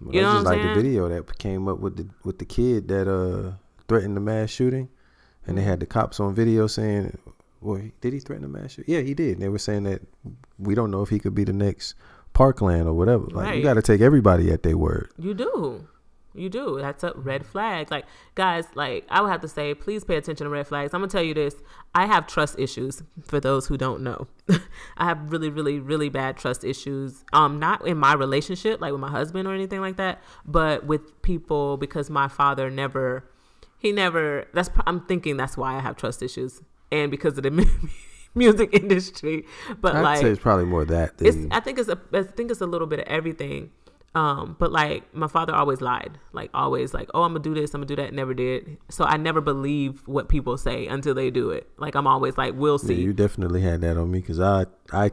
[0.00, 2.38] But You know just what I'm like the video that came up with the with
[2.38, 3.52] the kid that uh
[3.88, 4.88] threatened the mass shooting,
[5.46, 7.18] and they had the cops on video saying,
[7.60, 8.92] "Well, did he threaten the mass shooting?
[8.94, 10.00] Yeah, he did." And they were saying that
[10.58, 11.94] we don't know if he could be the next
[12.32, 13.26] Parkland or whatever.
[13.26, 13.56] Like Right.
[13.58, 15.10] you got to take everybody at their word.
[15.18, 15.86] you do
[16.34, 16.78] you do.
[16.80, 17.90] That's a red flag.
[17.90, 20.94] Like guys like i would have to say please pay attention to red flags.
[20.94, 21.56] I'm gonna tell you this.
[21.94, 24.26] I have trust issues for those who don't know.
[24.96, 27.24] I have really really really bad trust issues.
[27.32, 31.22] Um not in my relationship like with my husband or anything like that but with
[31.22, 33.30] people because my father never
[33.78, 36.62] he never that's i'm thinking that's why i have trust issues.
[36.90, 37.50] And because of the
[38.34, 39.44] music industry.
[39.80, 42.50] But I'd like say it's probably more that than I think it's a I think
[42.50, 43.70] it's a little bit of everything.
[44.14, 47.72] Um, but like my father always lied, like always like, oh, I'm gonna do this,
[47.72, 48.76] I'm gonna do that, never did.
[48.90, 51.66] So I never believe what people say until they do it.
[51.78, 53.00] Like I'm always like, we'll Yeah, see.
[53.00, 55.12] you definitely had that on me because I I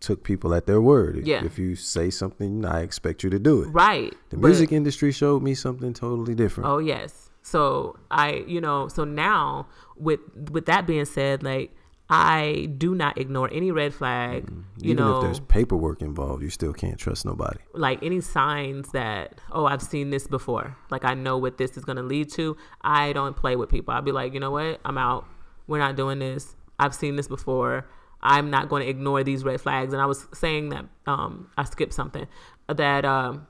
[0.00, 1.16] took people at their word.
[1.16, 1.42] If, Yeah.
[1.42, 3.68] if you say something, I expect you to do it.
[3.68, 4.12] right.
[4.28, 6.68] The But- music industry showed me something totally different.
[6.68, 7.30] Oh yes.
[7.40, 10.20] So I, you know, so now with
[10.50, 11.74] with that being said, like
[12.10, 14.50] I do not ignore any red flag.
[14.78, 17.58] You Even know, if there's paperwork involved, you still can't trust nobody.
[17.72, 20.76] like any signs that oh i've seen this before.
[20.90, 23.94] Like i know what this is going to lead to i don't play with people.
[23.94, 24.80] I'll be like you know what?
[24.84, 25.24] I'm out.
[25.66, 26.56] We're not doing this.
[26.78, 27.86] I've seen this before.
[28.20, 29.92] I'm not going to ignore these red flags.
[29.94, 32.26] And i was saying that um i skipped something
[32.68, 33.46] that um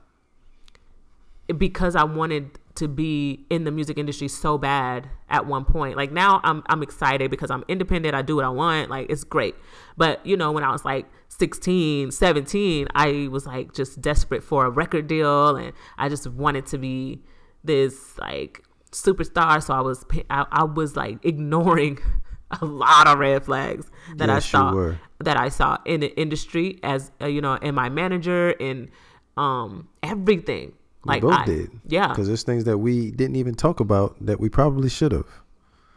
[1.57, 5.95] because i wanted to be in the music industry so bad at one point.
[5.95, 9.23] Like now I'm I'm excited because I'm independent, I do what I want, like it's
[9.23, 9.55] great.
[9.97, 14.65] But you know, when I was like 16, 17, I was like just desperate for
[14.65, 17.21] a record deal and I just wanted to be
[17.63, 21.99] this like superstar, so I was I, I was like ignoring
[22.61, 24.71] a lot of red flags that I Yes, you saw
[25.19, 28.89] that I saw in the industry as uh, you know, in my manager and
[29.37, 30.73] um everything.
[31.05, 31.69] We Like both I, did.
[31.87, 35.27] yeah, Because there's things that we didn't even talk about that we probably should have.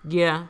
[0.08, 0.46] Yeah,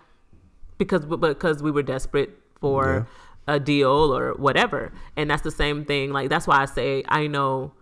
[0.79, 2.31] because but because we were desperate
[2.61, 3.07] for
[3.47, 6.13] a deal or whatever, and that's the same thing.
[6.13, 7.73] Like that's why I say I know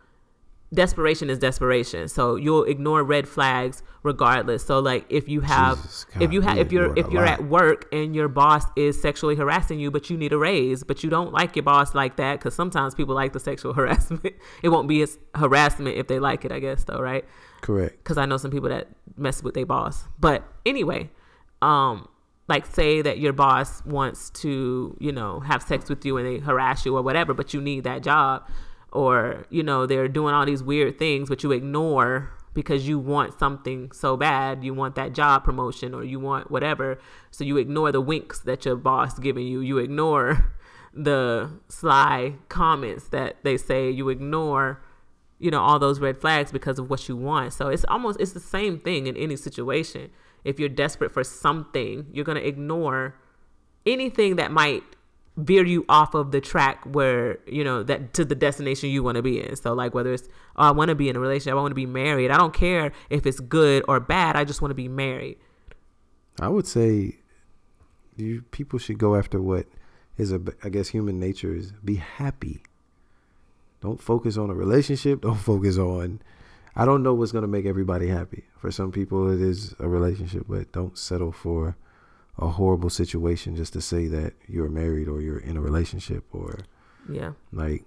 [0.72, 2.08] desperation is desperation.
[2.08, 4.64] So you'll ignore red flags regardless.
[4.64, 7.86] So like if you have Jesus, if you have if you're if you're at work
[7.92, 11.32] and your boss is sexually harassing you, but you need a raise, but you don't
[11.32, 14.34] like your boss like that because sometimes people like the sexual harassment.
[14.62, 17.24] it won't be as harassment if they like it, I guess though, right?
[17.62, 17.98] Correct.
[17.98, 20.04] because I know some people that mess with their boss.
[20.20, 21.10] But anyway,
[21.62, 22.08] um,
[22.48, 26.38] like say that your boss wants to, you know, have sex with you and they
[26.38, 28.48] harass you or whatever, but you need that job,
[28.96, 33.38] or you know they're doing all these weird things, but you ignore because you want
[33.38, 36.98] something so bad, you want that job promotion or you want whatever,
[37.30, 40.54] so you ignore the winks that your boss giving you, you ignore
[40.94, 44.82] the sly comments that they say, you ignore
[45.38, 47.52] you know all those red flags because of what you want.
[47.52, 50.10] So it's almost it's the same thing in any situation.
[50.44, 53.16] If you're desperate for something you're going to ignore
[53.84, 54.82] anything that might
[55.36, 59.16] veer you off of the track where you know that to the destination you want
[59.16, 61.52] to be in so like whether it's oh, i want to be in a relationship
[61.52, 64.62] i want to be married i don't care if it's good or bad i just
[64.62, 65.36] want to be married
[66.40, 67.16] I would say
[68.16, 69.66] you people should go after what
[70.16, 72.62] is a I guess human nature is be happy.
[73.80, 75.22] Don't focus on a relationship.
[75.22, 76.20] Don't focus on
[76.74, 78.44] I don't know what's gonna make everybody happy.
[78.58, 81.76] For some people it is a relationship, but don't settle for
[82.38, 86.60] a horrible situation just to say that you're married or you're in a relationship or
[87.08, 87.84] yeah like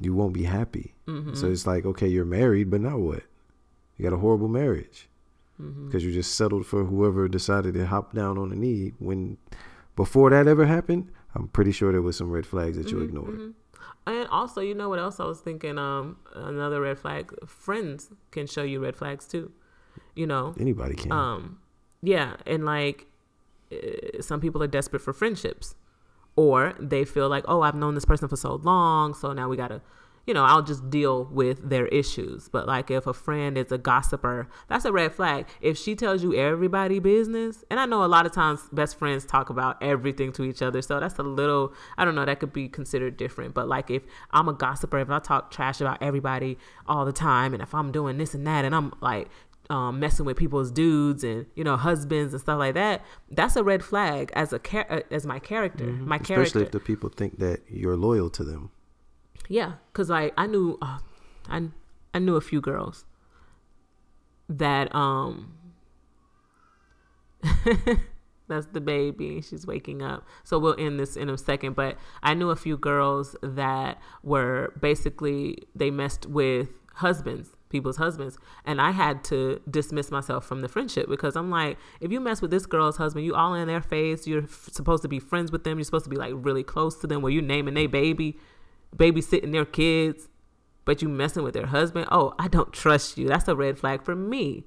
[0.00, 0.94] you won't be happy.
[1.06, 1.34] mm-hmm.
[1.34, 3.22] So it's like, okay, you're married, but now what?
[3.96, 5.08] You got a horrible marriage
[5.60, 5.86] mm-hmm.
[5.86, 9.38] because you just settled for whoever decided to hop down on the knee when
[9.94, 13.04] before that ever happened, I'm pretty sure there was some red flags that you Mhm,
[13.04, 13.38] ignored.
[13.38, 13.54] mhm.
[14.06, 15.78] And also, you know what else I was thinking?
[15.78, 17.32] Um, another red flag.
[17.46, 19.52] Friends can show you red flags too.
[20.14, 20.54] You know.
[20.58, 21.12] Anybody can.
[21.12, 21.58] Um,
[22.02, 23.06] yeah, and like
[23.72, 25.74] uh, some people are desperate for friendships,
[26.36, 29.56] or they feel like, oh, I've known this person for so long, so now we
[29.56, 29.82] gotta,
[30.24, 32.48] you know, I'll just deal with their issues.
[32.48, 35.46] But like if a friend is a gossiper, that's a red flag.
[35.60, 39.24] If she tells you everybody business, and I know a lot of times best friends
[39.24, 42.52] talk about everything to each other, so that's a little, I don't know, that could
[42.52, 43.54] be considered different.
[43.54, 47.52] But like if I'm a gossiper, if I talk trash about everybody all the time,
[47.54, 49.28] and if I'm doing this and that, and I'm like
[49.70, 53.64] um, messing with people's dudes and you know husbands and stuff like that, that's a
[53.64, 56.42] red flag as a char- uh, as my character, my Especially character.
[56.42, 58.70] Especially if the people think that you're loyal to them.
[59.48, 60.98] Yeah, cause like I knew, uh,
[61.48, 61.68] I
[62.14, 63.04] I knew a few girls
[64.48, 65.54] that um.
[68.48, 69.42] That's the baby.
[69.42, 70.26] She's waking up.
[70.42, 71.76] So we'll end this in a second.
[71.76, 78.38] But I knew a few girls that were basically they messed with husbands, people's husbands,
[78.64, 82.40] and I had to dismiss myself from the friendship because I'm like, if you mess
[82.40, 84.26] with this girl's husband, you all in their face.
[84.26, 85.78] You're f- supposed to be friends with them.
[85.78, 87.20] You're supposed to be like really close to them.
[87.22, 88.38] Where you naming their baby,
[88.96, 90.28] babysitting their kids,
[90.84, 92.06] but you messing with their husband.
[92.10, 93.28] Oh, I don't trust you.
[93.28, 94.64] That's a red flag for me.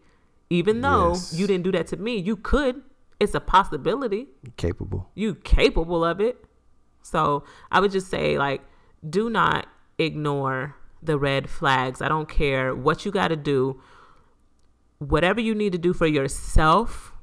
[0.49, 1.33] Even though Yes.
[1.33, 2.81] you didn't do that to me, you could.
[3.19, 4.27] It's a possibility
[4.57, 5.09] Capable.
[5.15, 6.43] you capable of it.
[7.03, 8.61] So I would just say like
[9.07, 12.01] do not ignore the red flags.
[12.01, 13.81] I don't care what you got to do.
[14.99, 17.13] Whatever you need to do for yourself,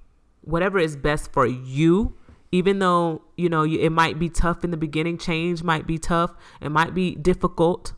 [0.43, 2.15] whatever is best for you,
[2.51, 6.35] even though, you know, it might be tough in the beginning, change might be tough,
[6.61, 7.93] it might be difficult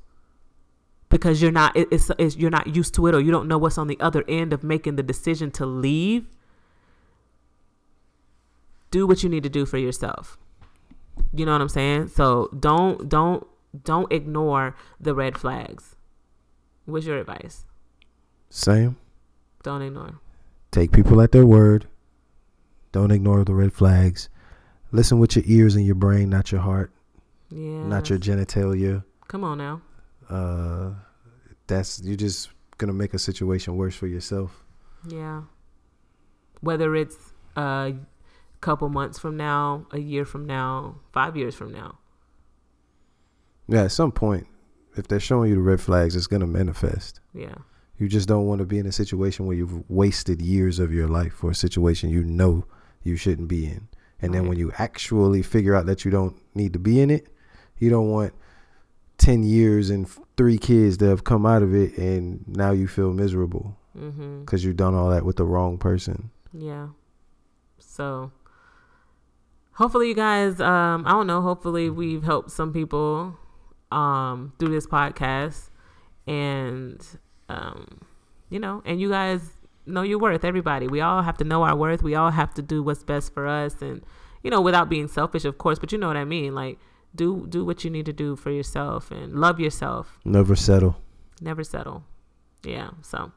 [1.08, 3.76] because you're not it's, it's you're not used to it or you don't know what's
[3.76, 6.26] on the other end of making the decision to leave
[8.90, 10.38] do what you need to do for yourself.
[11.34, 12.08] You know what I'm saying?
[12.08, 13.46] So don't don't
[13.84, 15.96] don't ignore the red flags.
[16.86, 17.64] What's your advice?
[18.48, 18.96] Same.
[19.62, 20.18] Don't ignore.
[20.70, 21.86] Take people at their word.
[22.92, 24.28] Don't ignore the red flags.
[24.92, 26.92] Listen with your ears and your brain, not your heart,
[27.48, 27.84] Yeah.
[27.86, 29.04] not your genitalia.
[29.28, 29.82] Come on now.
[30.28, 30.94] Uh,
[31.68, 34.64] that's you're just gonna make a situation worse for yourself.
[35.06, 35.42] Yeah.
[36.60, 37.16] Whether it's
[37.54, 37.94] a
[38.60, 41.98] couple months from now, a year from now, five years from now.
[43.70, 44.46] Yeah, at some point,
[44.96, 47.20] if they're showing you the red flags, it's gonna manifest.
[47.32, 47.54] Yeah.
[47.98, 51.06] You just don't want to be in a situation where you've wasted years of your
[51.06, 52.64] life for a situation you know
[53.02, 53.88] you shouldn't be in.
[54.22, 54.48] And then Right.
[54.50, 57.28] when you actually figure out that you don't need to be in it,
[57.78, 58.32] you don't want
[59.18, 63.12] 10 years and three kids that have come out of it and now you feel
[63.12, 63.76] miserable
[64.40, 66.30] because you've done all that with the wrong person.
[66.54, 66.88] Yeah.
[67.78, 68.32] So
[69.72, 73.36] hopefully you guys um I don't know, hopefully we've helped some people
[73.92, 75.70] um through this podcast
[76.26, 77.04] and
[77.48, 78.00] um
[78.48, 79.40] you know, and you guys
[79.86, 80.88] know your worth everybody.
[80.88, 82.02] We all have to know our worth.
[82.02, 84.02] We all have to do what's best for us and
[84.42, 86.54] you know, without being selfish of course, but you know what I mean?
[86.54, 86.78] Like
[87.14, 90.96] do do what you need to do for yourself and love yourself Never settle.
[91.40, 92.04] never settle.
[92.62, 92.90] Yeah.
[93.02, 93.32] So,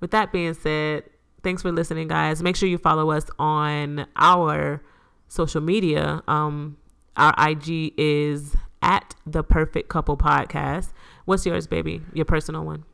[0.00, 1.04] with that being said,
[1.42, 2.42] thanks for listening, guys.
[2.42, 4.82] Make sure you follow us on our
[5.28, 6.22] social media.
[6.26, 6.78] Um,
[7.16, 10.92] our IG is at the Perfect Couple Podcast.
[11.24, 12.02] What's yours, baby?
[12.12, 12.84] Your personal one.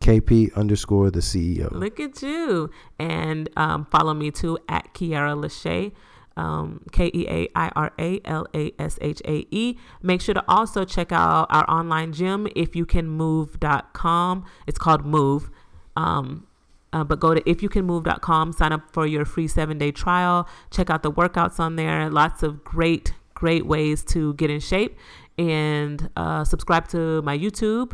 [0.00, 1.70] KP underscore the CEO.
[1.70, 2.70] Look at you.
[2.98, 5.92] And um, follow me too at Keaira LaShae.
[6.36, 9.76] Um, K E A I R A L A S H A E.
[10.00, 14.44] Make sure to also check out our online gym, if you can move.com.
[14.66, 15.50] It's called Move.
[15.94, 16.46] Um,
[16.92, 20.48] uh, but go to ifyoucanmove.com, sign up for your free seven day trial.
[20.70, 22.10] Check out the workouts on there.
[22.10, 24.96] Lots of great, great ways to get in shape.
[25.38, 27.92] And uh, subscribe to my YouTube,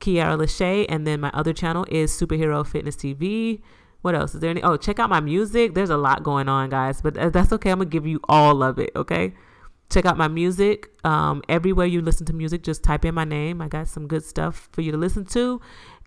[0.00, 0.86] Keaira LaShae.
[0.88, 3.60] And then my other channel is Superhero Fitness TV.
[4.02, 4.50] What else is there?
[4.50, 4.62] Any?
[4.62, 5.74] Oh, check out my music.
[5.74, 7.70] There's a lot going on, guys, but uh, that's okay.
[7.70, 8.90] I'm gonna give you all of it.
[8.94, 9.34] Okay,
[9.90, 10.88] check out my music.
[11.04, 13.60] Um, everywhere you listen to music, just type in my name.
[13.60, 15.60] I got some good stuff for you to listen to.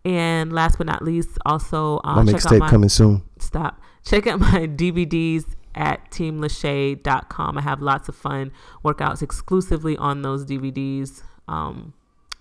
[0.06, 3.24] And last but not least, also uh, My mixtape coming soon.
[3.40, 3.82] stop.
[4.06, 5.44] Check out my DVDs
[5.76, 7.58] at teamlashae.com.
[7.58, 8.52] I have lots of fun
[8.84, 11.24] workouts exclusively on those DVDs.
[11.48, 11.94] Um,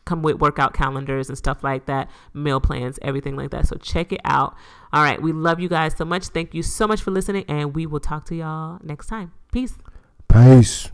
[0.04, 3.66] come with workout calendars and stuff like that, meal plans, everything like that.
[3.66, 4.56] So check it out.
[4.92, 5.20] All right.
[5.22, 6.26] We love you guys so much.
[6.26, 9.32] Thank you so much for listening, and we will talk to y'all next time.
[9.52, 9.76] Peace.
[10.28, 10.90] Peace.